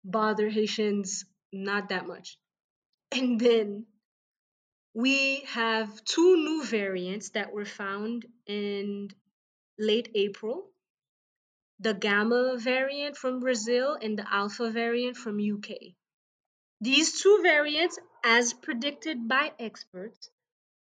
[0.04, 2.38] bother Haitians not that much.
[3.12, 3.86] And then
[4.98, 9.08] we have two new variants that were found in
[9.78, 10.64] late April
[11.78, 15.94] the Gamma variant from Brazil and the Alpha variant from UK.
[16.80, 20.30] These two variants, as predicted by experts,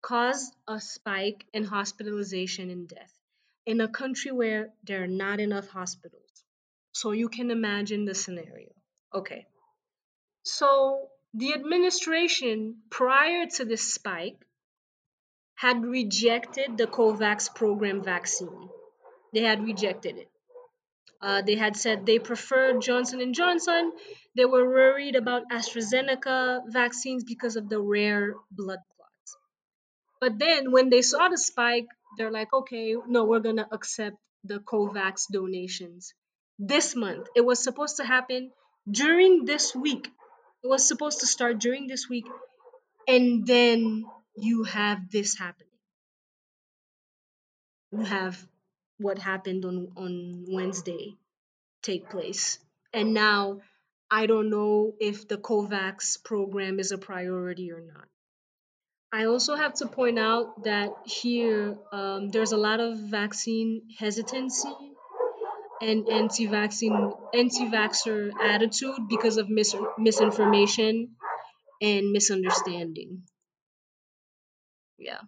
[0.00, 3.12] caused a spike in hospitalization and death
[3.66, 6.44] in a country where there are not enough hospitals.
[6.92, 8.70] So you can imagine the scenario.
[9.12, 9.48] Okay.
[10.44, 14.38] So the administration prior to this spike
[15.54, 18.68] had rejected the COVAX program vaccine.
[19.34, 20.30] They had rejected it.
[21.20, 23.92] Uh, they had said they preferred Johnson and Johnson.
[24.36, 29.36] They were worried about AstraZeneca vaccines because of the rare blood clots.
[30.20, 34.60] But then when they saw the spike, they're like, okay, no, we're gonna accept the
[34.60, 36.14] COVAX donations.
[36.58, 38.52] This month, it was supposed to happen
[38.88, 40.08] during this week.
[40.62, 42.26] It was supposed to start during this week,
[43.06, 44.04] and then
[44.36, 45.68] you have this happening.
[47.92, 48.46] You have
[48.98, 51.16] what happened on on Wednesday
[51.82, 52.58] take place.
[52.92, 53.60] And now
[54.10, 58.08] I don't know if the COVAX program is a priority or not.
[59.12, 64.68] I also have to point out that here um, there's a lot of vaccine hesitancy
[65.80, 71.16] and anti-vaccine anti-vaxxer attitude because of mis- misinformation
[71.80, 73.22] and misunderstanding.
[74.98, 75.20] Yeah.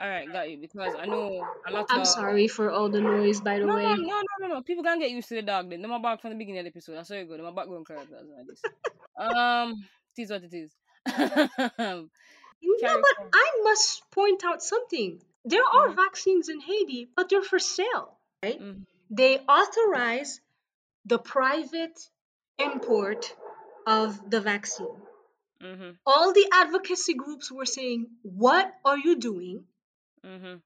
[0.00, 0.58] All right, got you.
[0.58, 3.76] Because I know a lot I'm of sorry for all the noise by the no,
[3.76, 3.82] way.
[3.84, 4.62] no, no, no, no.
[4.62, 5.70] People can't get used to the dog.
[5.70, 6.94] Then, my back from the beginning of the episode.
[6.96, 7.40] That's so good.
[7.40, 7.52] My
[7.86, 8.62] characters like this.
[9.18, 9.84] um,
[10.16, 10.72] it is what it is.
[12.66, 13.28] No, but.
[13.34, 15.20] I must point out something.
[15.44, 15.96] There are Mhm.
[15.96, 18.60] vaccines in Haiti, but they're for sale, right?
[18.60, 18.84] Mhm.
[19.20, 20.32] They authorize
[21.14, 21.98] the private
[22.66, 23.34] import
[23.86, 24.96] of the vaccine.
[25.60, 25.96] Mhm.
[26.12, 28.06] All the advocacy groups were saying,
[28.44, 29.66] What are you doing?
[30.24, 30.62] Mhm.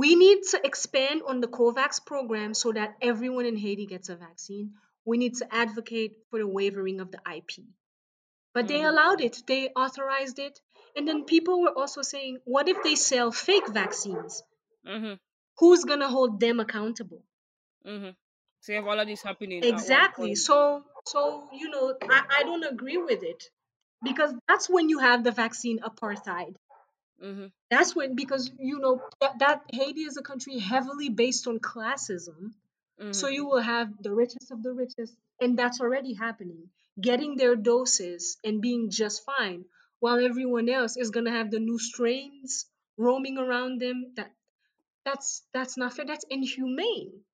[0.00, 4.16] We need to expand on the COVAX program so that everyone in Haiti gets a
[4.16, 4.74] vaccine.
[5.04, 7.64] We need to advocate for the waiving of the IP.
[8.54, 8.88] But they Mhm.
[8.90, 10.60] allowed it, they authorized it.
[10.96, 14.42] And then people were also saying, what if they sell fake vaccines?
[15.58, 17.22] Who's going to hold them accountable?
[17.84, 18.14] Mhm.
[18.60, 20.34] So you have all of this happening Exactly.
[20.34, 23.44] So, so you know, I, I don't agree with it
[24.02, 26.56] because that's when you have the vaccine apartheid.
[27.22, 27.52] Mhm.
[27.70, 32.54] That's when, because you know, that, that Haiti is a country heavily based on classism.
[33.10, 33.32] So Mhm.
[33.34, 38.36] you will have the richest of the richest, and that's already happening, getting their doses
[38.44, 39.64] and being just fine,
[40.00, 44.12] while everyone else is gonna have the new strains roaming around them.
[44.16, 44.32] That
[45.08, 46.06] that's that's not fair.
[46.06, 47.24] That's inhumane.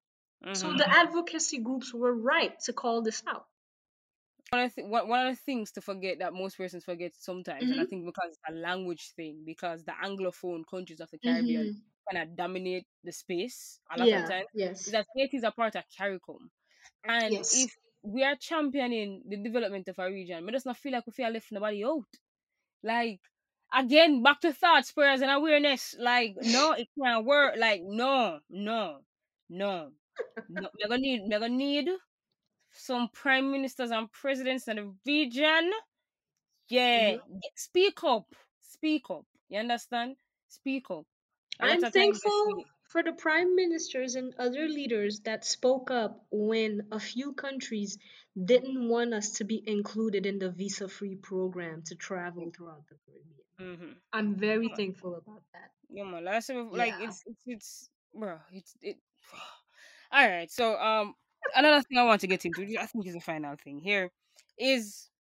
[0.53, 0.77] So Mhm.
[0.77, 3.47] the advocacy groups were right to call this out.
[4.51, 7.81] one of the one of the things to forget that most persons forget sometimes, and
[7.81, 7.87] I Mhm.
[7.87, 11.83] think because it's a language thing, because the anglophone countries of the Caribbean Mhm.
[12.11, 14.29] kind of dominate the space a lot of Yeah.
[14.29, 14.85] times, Yes.
[14.87, 16.51] is that Haiti is a part of CARICOM,
[17.05, 17.53] and Yes.
[17.53, 21.13] if we are championing the development of our region, we just not feel like we
[21.13, 22.09] feel left nobody out.
[22.83, 23.21] Like
[23.75, 25.95] again, back to thoughts, prayers, and awareness.
[25.99, 27.57] Like no, it can't work.
[27.59, 29.01] Like no, no,
[29.49, 29.93] no,
[30.49, 30.69] no.
[30.81, 31.89] We're gonna need, we're gonna need
[32.73, 35.73] some prime ministers and presidents in the region.
[36.69, 37.43] Yeah, Mhm.
[37.57, 39.27] speak up, speak up.
[39.49, 40.17] You understand?
[40.49, 41.07] Speak up.
[41.61, 42.65] I'm of times we thankful
[42.95, 47.99] for the prime ministers and other leaders that spoke up when a few countries
[48.53, 52.97] didn't want us to be included in the visa free program to travel throughout the
[53.05, 53.45] Caribbean.
[53.61, 54.01] Mhm.
[54.13, 55.73] I'm very thankful about that.
[55.91, 56.05] Yeah.
[56.05, 56.99] Like, I said, like Yeah.
[56.99, 58.99] it's it's it's bro, it's it.
[60.13, 60.51] All right.
[60.51, 61.15] So um,
[61.55, 64.11] another thing I want to get into, I think is the final thing here,
[64.59, 65.11] is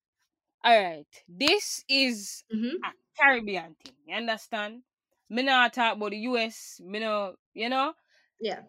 [0.64, 1.06] all right.
[1.28, 3.94] This is hmm a Caribbean thing.
[4.06, 4.84] You understand?
[5.30, 6.80] Me not talk about the US.
[6.84, 7.94] Me no, you know,
[8.40, 8.62] Yeah.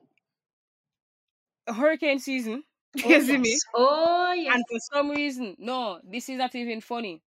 [1.67, 2.63] hurricane season.
[3.03, 3.57] Oh, see me?
[3.73, 4.55] Oh, yes.
[4.55, 7.21] And for some reason, no, this is not even funny.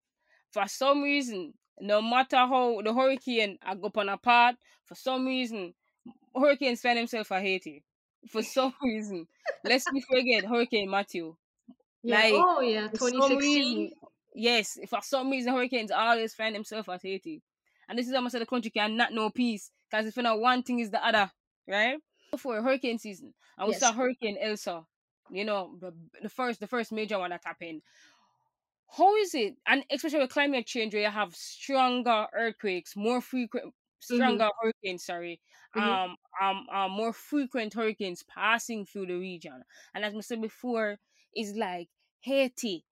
[0.50, 5.26] For some reason, no matter how the hurricane I go on a part, for some
[5.26, 5.74] reason,
[6.36, 7.84] hurricanes find themselves for Haiti.
[8.28, 9.28] For some reason.
[9.64, 11.36] Let's not forget Hurricane Matthew.
[12.02, 12.16] Yeah.
[12.16, 12.88] like, oh, yeah.
[12.88, 13.92] For 2016.
[14.34, 17.42] yes, for some reason hurricanes always find themselves at Haiti.
[17.88, 19.70] And this is how much the country cannot know peace.
[19.90, 21.30] Because if you know one thing is the other,
[21.68, 21.98] right?
[22.38, 23.34] For hurricane season.
[23.58, 23.80] And we Yes.
[23.80, 24.86] saw Hurricane Elsa.
[25.30, 27.82] You know, the, the first the first major one that happened.
[28.96, 29.56] How is it?
[29.66, 35.40] And especially with climate change where you have stronger earthquakes, more frequent stronger hurricanes, sorry.
[35.74, 35.98] Mhm.
[36.00, 39.64] Um um um more frequent hurricanes passing through the region.
[39.94, 40.98] And as I said before,
[41.34, 41.90] it's like
[42.20, 42.86] Haiti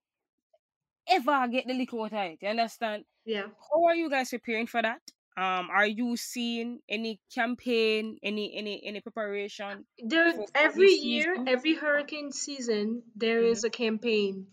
[1.09, 2.41] ever get the water out.
[2.43, 3.05] You understand?
[3.24, 3.49] Yeah.
[3.72, 5.03] How are you guys preparing for that?
[5.37, 9.84] Um, are you seeing any campaign, any any any preparation?
[9.99, 11.49] There every year, season?
[11.49, 13.51] every hurricane season, there Mhm.
[13.53, 14.47] is a campaign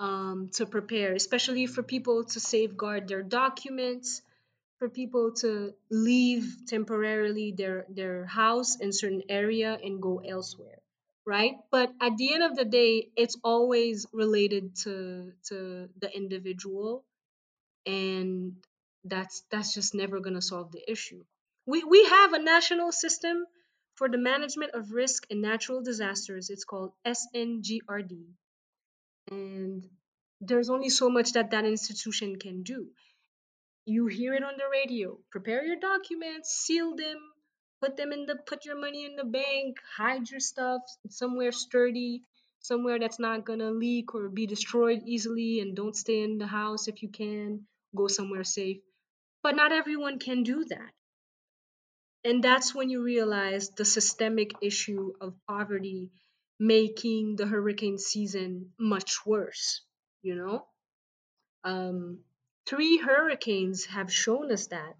[0.00, 4.22] um, to prepare, especially for people to safeguard their documents,
[4.78, 10.80] for people to leave temporarily their their house in certain area and go elsewhere,
[11.26, 11.56] right?
[11.70, 17.04] But at the end of the day, it's always related to to the individual,
[17.86, 18.56] and
[19.04, 21.24] that's that's just never gonna solve the issue.
[21.66, 23.46] We we have a national system
[23.94, 26.50] for the management of risk and natural disasters.
[26.50, 28.26] It's called SNGRD.
[29.30, 29.88] And
[30.40, 32.88] there's only so much that that institution can do.
[33.86, 35.18] You hear it on the radio.
[35.30, 37.18] Prepare your documents, seal them,
[37.80, 42.22] put them in the put your money in the bank, hide your stuff somewhere sturdy,
[42.60, 46.88] somewhere that's not gonna leak or be destroyed easily, and don't stay in the house
[46.88, 47.66] if you can.
[47.96, 48.82] Go somewhere safe.
[49.44, 50.90] But not everyone can do that.
[52.24, 56.10] And that's when you realize the systemic issue of poverty
[56.58, 59.82] making the hurricane season much worse,
[60.22, 60.66] you know?
[61.62, 62.20] Um,
[62.64, 64.94] three hurricanes have shown us that.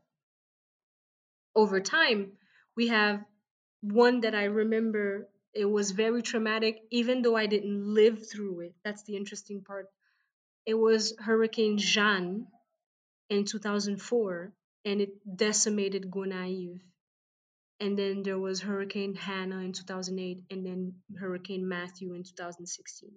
[1.57, 2.33] Over time,
[2.77, 3.25] we have
[3.81, 8.75] one that I remember, it was very traumatic, even though I didn't live through it.
[8.85, 9.89] That's the interesting part.
[10.67, 12.47] It was Hurricane Jeanne
[13.29, 14.53] in 2004,
[14.85, 16.81] and it decimated Gonaïves
[17.81, 23.11] and then there was Hurricane Hannah in 2008, and then Hurricane Matthew in 2016.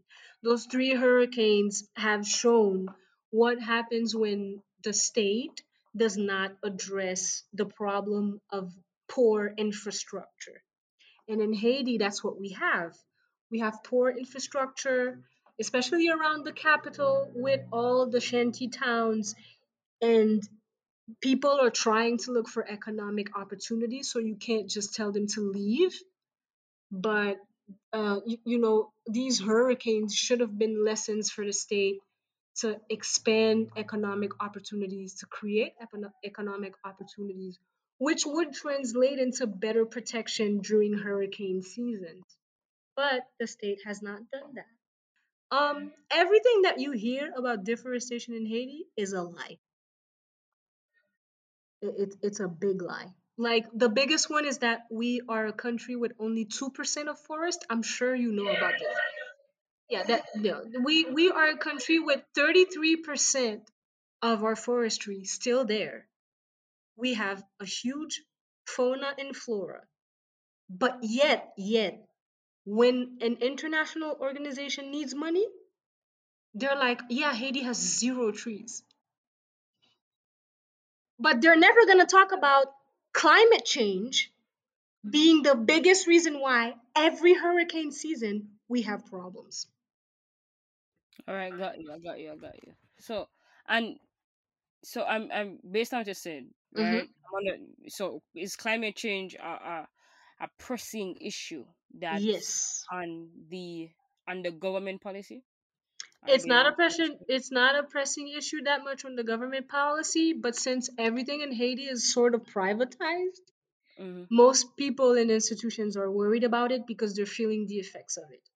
[0.43, 2.88] Those three hurricanes have shown
[3.30, 5.64] what happens when the state
[5.95, 8.74] does not address the problem of
[9.08, 10.62] poor infrastructure.
[11.28, 12.93] And in Haiti, that's what we have.
[13.51, 15.20] We have poor infrastructure,
[15.60, 19.36] especially around the capital with all the shanty towns
[20.02, 20.43] and
[21.22, 25.41] people are trying to look for economic opportunities so you can't just tell them to
[25.41, 25.93] leave.
[26.91, 27.38] But
[27.93, 31.98] uh, you, you know these hurricanes should have been lessons for the state
[32.58, 37.60] to expand economic opportunities to create econo- economic opportunities
[38.00, 42.24] which would translate into better protection during hurricane seasons.
[42.95, 45.58] But the state has not done that.
[45.58, 49.58] Um everything that you hear about deforestation in haiti is a lie
[51.82, 53.13] it, it, it's a big lie.
[53.38, 57.19] Like the biggest one is that we are a country with only two percent of
[57.19, 57.65] forest.
[57.69, 58.97] I'm sure you know about this.
[59.89, 63.69] Yeah, that no, we we are a country with thirty three percent
[64.21, 66.07] of our forestry still there.
[66.95, 68.23] We have a huge
[68.65, 69.82] fauna and flora,
[70.69, 72.07] but yet yet
[72.65, 75.45] when an international organization needs money,
[76.55, 78.84] they're like, yeah, Haiti has zero trees
[81.20, 82.74] but they're never going to talk about
[83.13, 84.32] climate change
[85.09, 89.68] being the biggest reason why every hurricane season we have problems.
[91.28, 92.74] All right, got you, I got you, I got you.
[92.99, 93.28] So,
[93.68, 93.99] and
[94.84, 97.05] so I'm I'm based on what you said, right?
[97.05, 97.32] Mm-hmm.
[97.32, 97.57] Wonder-
[97.89, 99.89] so is climate change a, a
[100.41, 102.86] a pressing issue that's Yes.
[102.91, 103.89] on the
[104.28, 105.43] on the government policy?
[106.26, 110.34] It's not a pressing it's not a pressing issue that much on the government policy,
[110.34, 113.45] but since everything in Haiti is sort of privatized,
[113.97, 118.32] hmm most people and institutions are worried about it because they're feeling the effects of
[118.32, 118.49] it.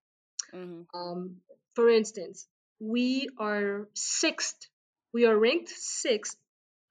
[0.52, 1.42] hmm Um,
[1.76, 2.48] for instance,
[2.80, 4.68] we are sixth,
[5.14, 6.38] we are ranked sixth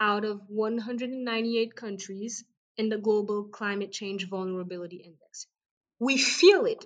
[0.01, 2.45] out of 198 countries
[2.77, 5.47] in the Global Climate Change Vulnerability Index.
[5.99, 6.85] We feel it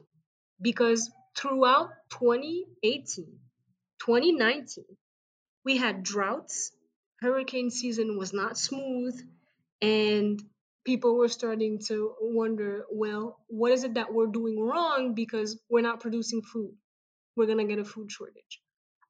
[0.60, 3.40] because throughout 2018,
[4.06, 4.84] 2019,
[5.64, 6.72] we had droughts,
[7.20, 9.18] hurricane season was not smooth,
[9.80, 10.42] and
[10.84, 15.80] people were starting to wonder well, what is it that we're doing wrong because we're
[15.80, 16.74] not producing food?
[17.34, 18.60] We're going to get a food shortage.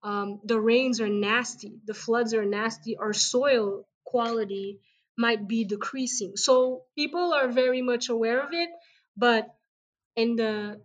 [0.03, 4.79] Um, the rains are nasty, the floods are nasty, our soil quality
[5.17, 6.37] might be decreasing.
[6.37, 8.69] So people are very much aware of it,
[9.17, 9.49] but
[10.15, 10.81] in the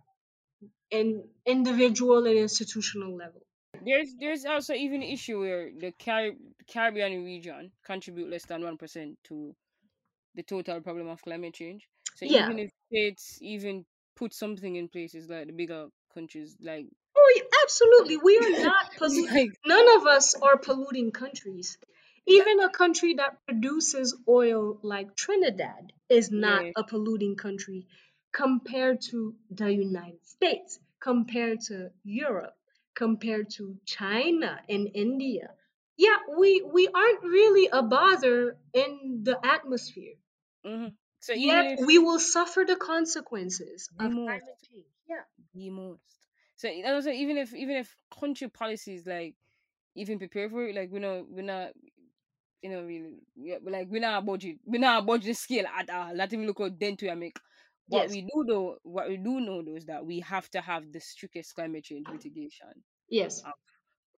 [0.90, 3.42] in individual and institutional level.
[3.80, 6.36] There's there's also even an issue where the Car-
[6.68, 9.56] Caribbean region contribute less than one percent to
[10.34, 11.88] the total problem of climate change.
[12.14, 12.48] So Yeah.
[12.48, 18.16] even if states even put something in places like the bigger countries, like Oh, absolutely.
[18.16, 19.34] We are not polluting.
[19.34, 21.78] like None of us are polluting countries.
[22.26, 27.86] Even a country that produces oil like Trinidad is not yeah, a polluting country
[28.32, 32.56] compared to the United States, compared to Europe,
[33.00, 35.46] compared to China and India.
[35.96, 40.16] Yeah, we we aren't really a bother in the atmosphere.
[40.64, 40.88] hmm
[41.20, 44.86] so Yet we will suffer the consequences the of climate change.
[45.08, 45.24] Yeah.
[45.54, 46.28] the most.
[46.56, 49.36] So also even if even if country policies like
[49.94, 51.72] even prepare for it, like we know we're not
[52.62, 56.14] you know really yeah, but like we're not budget we're not budget scale at all.
[56.14, 57.38] Not even look how dent we make.
[57.88, 58.10] What Yes.
[58.10, 61.00] we do though, what we do know though is that we have to have the
[61.00, 62.84] strictest climate change mitigation.
[63.10, 63.42] Yes.
[63.44, 63.52] Uh,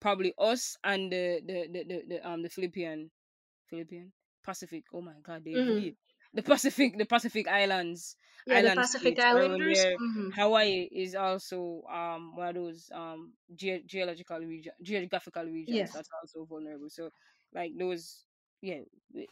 [0.02, 3.12] probably us and the the the, the, the um the Philippine
[3.70, 4.12] Philippine
[4.44, 4.86] Pacific.
[4.94, 5.90] Oh my god, they hmm
[6.34, 8.16] the Pacific the Pacific Islands
[8.48, 9.26] Yeah, the Pacific states.
[9.26, 9.88] Islanders.
[9.88, 15.92] where hmm Hawaii is also um one of those um ge- geological region geographical regions
[15.92, 15.94] Yes.
[15.94, 16.90] that's also vulnerable.
[16.90, 17.10] So
[17.54, 18.26] like those
[18.62, 18.82] yeah
[19.14, 19.28] we,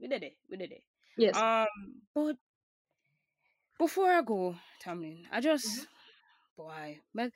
[0.00, 0.82] we, did it we did it.
[1.16, 1.36] Yes.
[1.36, 1.66] Um
[2.14, 2.36] but
[3.78, 5.86] before I go, Tamlin, I just
[6.62, 7.30] boy, but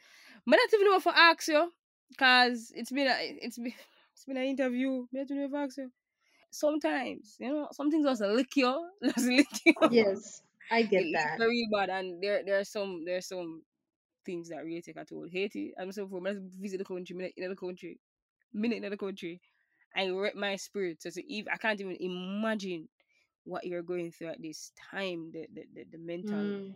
[0.46, 1.72] but not even know for ask you,
[2.18, 3.72] cause it's been a it's been
[4.14, 5.06] it's been an interview.
[5.12, 5.90] Me not even know if I ask you.
[6.50, 9.74] Sometimes you know some things just lick you, just lick you.
[9.80, 11.38] Yes, I get lick that.
[11.38, 13.62] very bad, and there there are some there are some
[14.24, 15.26] things that really take a toll.
[15.30, 17.98] Haiti, I'm so for I visit the country, minute in the country,
[18.52, 19.40] minute in the country,
[19.96, 21.02] I wreck my spirit.
[21.02, 22.88] So, so if I can't even imagine
[23.44, 26.74] what you're going through at this time, the the, the, the mental Mm,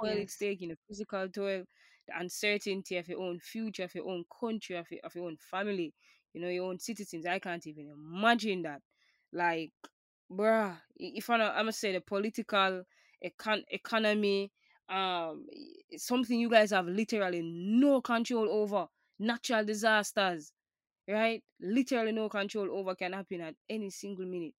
[0.00, 0.36] toil it's yes.
[0.38, 1.64] taking, the physical toil,
[2.08, 5.36] the uncertainty of your own future, of your own country, of your, of your own
[5.38, 5.94] family,
[6.32, 7.26] you know, your own citizens.
[7.26, 8.82] I can't even imagine that.
[9.32, 9.72] Like,
[10.30, 12.84] bruh, if I, I'm gonna say the political
[13.24, 14.52] econ- economy,
[14.88, 15.46] um,
[15.96, 18.86] something you guys have literally no control over.
[19.18, 20.52] Natural disasters,
[21.08, 21.42] right?
[21.60, 24.54] Literally no control over can happen at any single minute.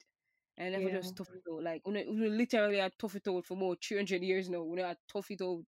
[0.58, 0.98] And never Yeah.
[0.98, 1.64] just tough it out.
[1.64, 4.64] Like, we know- we know literally tough it out for more 300 years now.
[4.64, 5.66] We tough it out,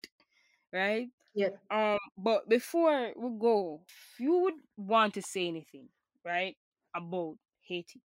[0.72, 1.10] right?
[1.34, 1.50] Yeah.
[1.70, 5.90] Um, but before we go, if you would want to say anything,
[6.26, 6.56] right,
[6.96, 8.02] about Haiti,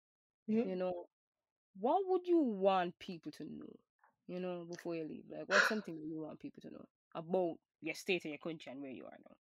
[0.47, 1.07] hmm you know,
[1.79, 3.75] what would you want people to know,
[4.27, 5.25] you know, before you leave?
[5.29, 8.71] Like, what's something that you want people to know about your state and your country
[8.71, 9.35] and where you are now?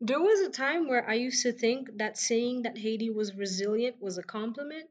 [0.00, 4.00] There was a time where I used to think that saying that Haiti was resilient
[4.00, 4.90] was a compliment.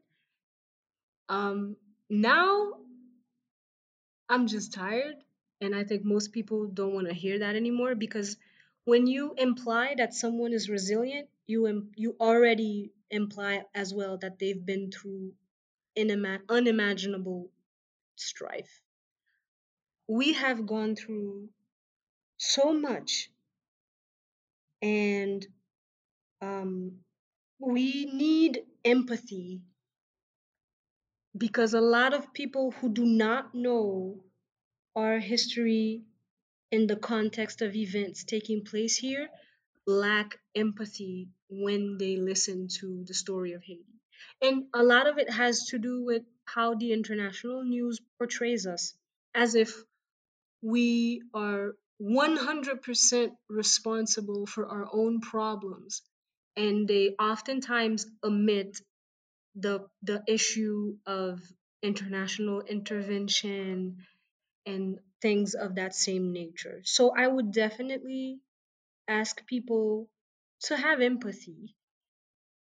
[1.28, 1.76] Um,
[2.10, 2.72] now
[4.30, 5.22] I'm just tired,
[5.60, 8.38] and I think most people don't want to hear that anymore because
[8.84, 14.38] when you imply that someone is resilient, you im- you already imply as well that
[14.38, 15.34] they've been through
[15.96, 17.50] inima- unimaginable
[18.16, 18.82] strife.
[20.08, 21.50] We have gone through
[22.38, 23.30] so much,
[24.82, 25.46] and
[26.42, 26.92] um,
[27.60, 29.62] we need empathy
[31.38, 34.24] because a lot of people who do not know
[34.96, 36.02] our history
[36.70, 39.28] in the context of events taking place here
[39.86, 43.84] lack empathy when they listen to the story of Haiti.
[44.42, 48.94] And a lot of it has to do with how the international news portrays us
[49.34, 49.72] as if
[50.62, 56.02] we are 100% responsible for our own problems.
[56.56, 58.80] And they oftentimes omit
[59.60, 61.40] the the issue of
[61.82, 63.98] international intervention
[64.66, 66.80] and things of that same nature.
[66.84, 68.40] So I would definitely
[69.08, 70.08] ask people
[70.64, 71.76] to have empathy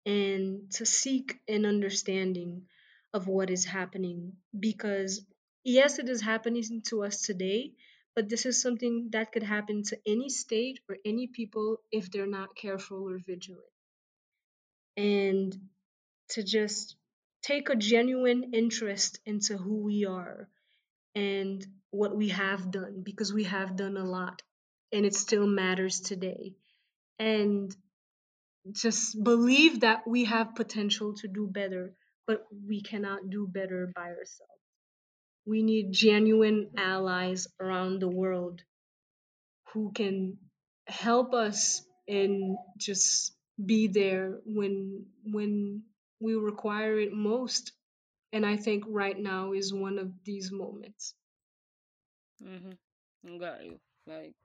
[0.05, 2.67] and to seek an understanding
[3.13, 5.25] of what is happening because
[5.63, 7.73] yes it is happening to us today
[8.15, 12.27] but this is something that could happen to any state or any people if they're
[12.27, 13.63] not careful or vigilant
[14.97, 15.57] and
[16.31, 16.95] to just
[17.41, 20.47] take a genuine interest into who we are
[21.15, 24.41] and what we have done because we have done a lot
[24.91, 26.53] and it still matters today.
[27.19, 27.75] And
[28.71, 31.93] just believe that we have potential to do better
[32.27, 34.61] but we cannot do better by ourselves.
[35.45, 38.61] We need genuine allies around the world
[39.73, 40.37] who can
[40.87, 45.83] help us and just be there when when
[46.21, 47.73] we require it most
[48.33, 51.15] and i think right now is one of these moments
[52.43, 53.37] Mm-hmm.
[53.39, 53.79] Got you.
[54.07, 54.35] Like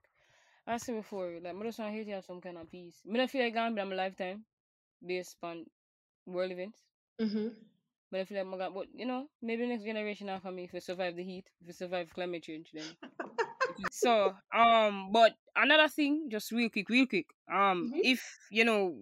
[0.66, 3.03] I said before, like I just want to have some kind of peace.
[3.12, 4.45] I don't feel like I'm in my lifetime
[5.05, 5.66] based on
[6.27, 6.81] world events.
[7.20, 7.49] mm-hmm.
[8.11, 10.72] But I feel like my God, but you know, maybe next generation after me if
[10.72, 12.97] we survive the heat, if we survive climate change then.
[13.91, 17.27] so, um, but another thing, just real quick, real quick.
[17.53, 18.03] Um, Mhm.
[18.03, 18.97] if you know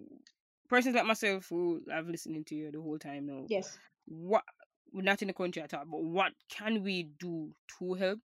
[0.69, 4.43] persons like myself who have listening to you the whole time now, yes what
[4.91, 8.19] we're not in the country at all, but what can we do to help?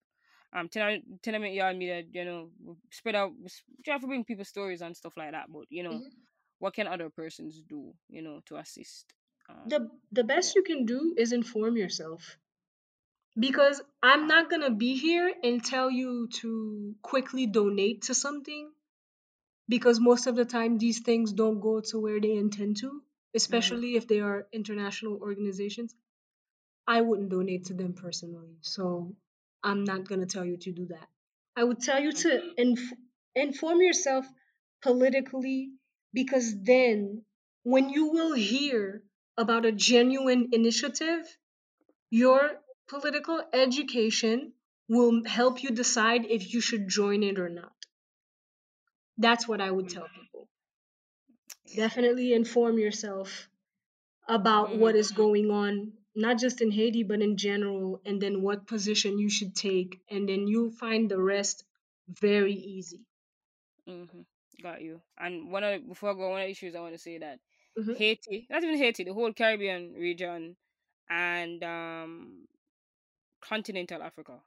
[0.53, 2.51] Um, tell tell me y'all media, you know,
[2.91, 3.33] spread out,
[3.85, 5.47] try to bring people stories and stuff like that.
[5.51, 6.11] But you know, Mhm.
[6.59, 9.15] what can other persons do, you know, to assist?
[9.49, 12.37] Um, the the best you can do is inform yourself
[13.39, 18.71] because i'm not going to be here and tell you to quickly donate to something
[19.71, 23.03] because most of the time these things don't go to where they intend to
[23.35, 25.95] especially if they are international organizations.
[26.87, 29.15] I wouldn't donate to them personally so
[29.63, 31.09] i'm not going to tell you to do that.
[31.57, 32.93] I would tell you to inf-
[33.35, 34.27] inform yourself
[34.83, 35.73] politically
[36.13, 37.25] because then
[37.63, 39.03] when you will hear
[39.39, 41.25] about a genuine initiative
[42.11, 42.41] your
[42.89, 44.53] political education
[44.89, 47.80] will help you decide if you should join it or not
[49.21, 50.49] that's what i would tell people
[51.77, 53.49] definitely inform yourself
[54.29, 58.67] about what is going on not just in haiti but in general and then what
[58.67, 61.65] position you should take and then you'll find the rest
[62.09, 63.01] very easy
[63.89, 64.21] Mm-hmm.
[64.63, 65.01] Got you.
[65.19, 67.41] And one of before I go, one of the issues I want to say that
[67.79, 67.97] Mhm.
[67.99, 70.57] Haiti, not even Haiti, the whole Caribbean region
[71.11, 72.47] and um
[73.41, 74.41] continental Africa,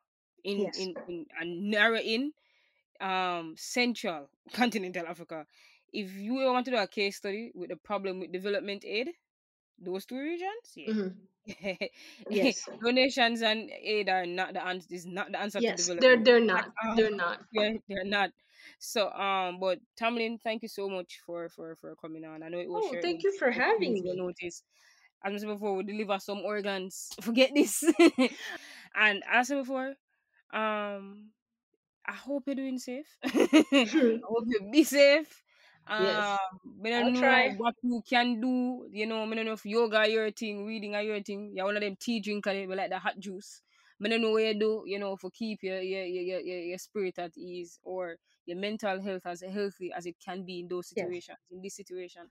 [0.43, 0.77] in Yes.
[0.77, 2.33] in, in and narrow in
[3.03, 5.45] um central continental Africa.
[5.93, 9.09] If you want to do a case study with the problem with development aid,
[9.79, 10.93] those two regions, yeah.
[10.93, 11.13] Mhm.
[12.29, 12.69] Yes.
[12.83, 14.87] Donations and aid are not the answer.
[14.91, 16.95] Is not the answer to yes they're they're not all.
[16.95, 18.31] they're not yeah, they're not.
[18.79, 22.43] So um, but Tamlin, thank you so much for for for coming on.
[22.43, 24.63] I know it was oh thank you for having me notice.
[25.23, 27.09] As I said before, we deliver some organs.
[27.21, 27.83] Forget this.
[28.95, 29.93] and as I said before,
[30.53, 31.29] um,
[32.07, 33.17] I hope you're doing safe.
[33.23, 35.43] I hope you be safe.
[35.97, 36.41] Yes.
[36.57, 37.57] Um, I I'll don't know try.
[37.57, 38.87] what you can do.
[38.91, 41.53] You know, I don't know if yoga your thing, reading are your thing.
[41.55, 43.61] You're one of them tea drinker, like the hot juice.
[44.03, 46.77] I don't know what you do, you know, for keep your your, your your your
[46.77, 50.87] spirit at ease or your mental health as healthy as it can be in those
[50.95, 51.17] Yes.
[51.17, 52.23] situations, in this situation.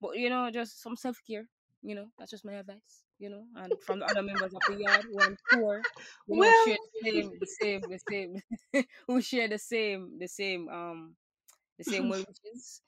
[0.00, 1.46] But you know, just some self care.
[1.82, 3.04] You know, that's just my advice.
[3.18, 5.82] You know, and from the other members of the yard who I'm sure
[6.28, 8.42] you Well- share the same, the same, the same,
[9.08, 11.16] who share the same, the same, um,
[11.78, 12.80] the same wishes.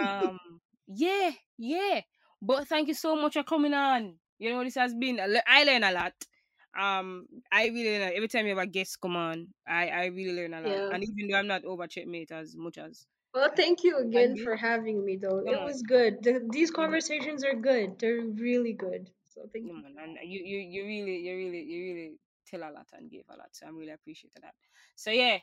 [0.00, 0.38] Um,
[0.86, 2.00] yeah, yeah.
[2.40, 4.14] But thank you so much for coming on.
[4.38, 5.18] You know, this has been.
[5.46, 6.14] I learn a lot.
[6.78, 9.48] Um, I really learn every time you have a guest come on.
[9.66, 10.70] I I really learn a lot.
[10.70, 10.90] Yeah.
[10.92, 14.54] And even though I'm not over checkmate as much as Well, thank you again for
[14.56, 15.38] having me, though.
[15.44, 16.22] It was good.
[16.22, 17.98] The, these conversations are good.
[17.98, 19.10] They're really good.
[19.38, 19.74] So thank you.
[19.74, 22.12] man, and you, you, you really, you really, you really
[22.46, 23.48] tell a lot and give a lot.
[23.52, 24.54] So I'm really appreciating that.
[24.96, 25.38] So yeah,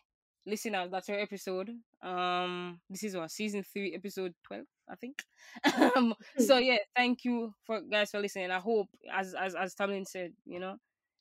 [0.45, 1.69] listeners, that's our episode.
[2.03, 5.23] Um, this is our season three, episode twelve, I think.
[5.95, 8.51] um, so yeah, thank you for guys for listening.
[8.51, 10.75] I hope, as as as Tamlin said, you know,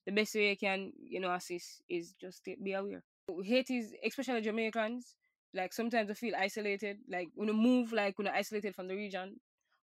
[0.07, 3.05] the best way you can, you know, assist is just to be aware.
[3.45, 5.15] Haiti's, especially Jamaicans,
[5.55, 6.99] like sometimes I feel isolated.
[7.09, 9.37] Like when you move, like when you're isolated from the region,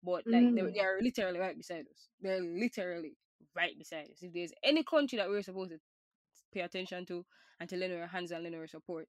[0.03, 0.74] but like they, Mm.
[0.74, 2.09] they are literally right beside us.
[2.20, 3.16] They're literally
[3.55, 4.18] right beside us.
[4.22, 5.78] If there's any country that we're supposed to
[6.53, 7.24] pay attention to
[7.61, 9.09] and to lend our hands and lend our support,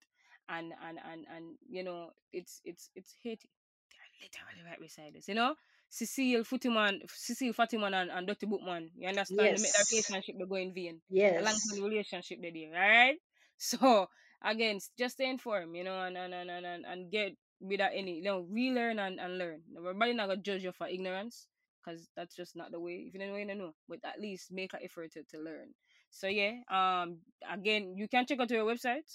[0.50, 3.50] and and and and you know, it's it's it's Haiti.
[3.92, 5.56] They're literally right beside us, you know.
[5.92, 8.46] Cecile Futiman, Cecile Fatiman and, and Dr.
[8.46, 8.90] Boukman.
[8.96, 9.40] You understand?
[9.42, 9.58] Yes.
[9.58, 11.02] They make that relationship they go in vain.
[11.10, 11.42] Yes.
[11.42, 13.18] A long relationship they there, alright?
[13.58, 14.08] So
[14.44, 18.24] again, just stay informed, you know, and and, and, and, and get without any, you
[18.24, 19.62] know, relearn and, and learn.
[19.78, 21.48] Everybody not gonna judge you for ignorance,
[21.84, 23.06] because that's just not the way.
[23.08, 23.74] If you don't know, you don't know.
[23.88, 25.74] But at least make an effort to, to learn.
[26.12, 27.18] So yeah, um,
[27.50, 29.10] again, you can check out our website,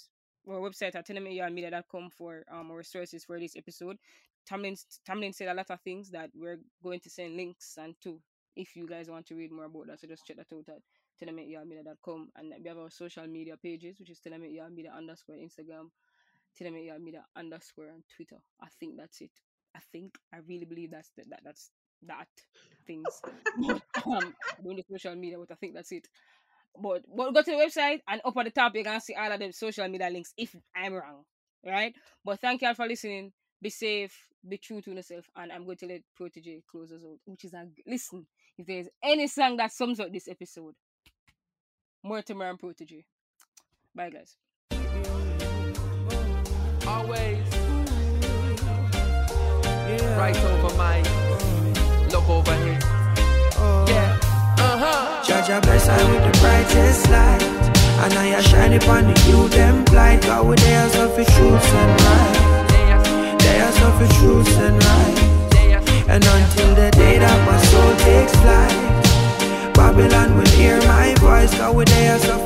[0.47, 3.97] our website at tenemedia.media.com for um our resources for this episode.
[4.49, 4.77] Tamlin
[5.07, 8.19] Tamlin said a lot of things that we're going to send links and to
[8.55, 9.99] if you guys want to read more about that.
[9.99, 10.81] So just check that out at
[11.21, 15.89] tenemedia.media.com and we have our social media pages, which is tenemedia media underscore Instagram,
[16.59, 18.37] tenemedia media underscore on Twitter.
[18.61, 19.31] I think that's it.
[19.75, 21.69] I think I really believe that's the, that that's
[22.07, 22.27] that
[22.85, 23.21] things
[24.05, 24.33] um
[24.63, 26.07] doing the social media, but I think that's it.
[26.81, 29.31] But but go to the website and up at the top you can see all
[29.31, 31.23] of the social media links if I'm wrong.
[31.65, 31.95] Right?
[32.23, 33.31] But thank you all for listening.
[33.61, 34.15] Be safe,
[34.47, 37.53] be true to yourself, and I'm going to let Protoje close us out, which is
[37.53, 38.27] a listen.
[38.57, 40.75] If there's any song that sums up this episode,
[42.03, 43.05] Mortimer and Protoje.
[43.95, 44.37] Bye guys.
[46.95, 47.43] Always
[49.91, 50.17] yeah.
[50.17, 51.01] right over my
[52.07, 52.79] look over here.
[53.57, 53.85] Oh.
[53.85, 54.17] Yeah.
[54.57, 55.23] Uh-huh.
[55.27, 57.43] Judge I bless I with the brightest light.
[57.99, 60.21] And I shine upon the you them blind.
[60.21, 63.39] God with their of the truth and right.
[63.43, 65.17] They are of the truth and right.
[66.07, 69.73] And until the day that my soul takes flight.
[69.75, 72.45] Babylon will hear my voice, God with their of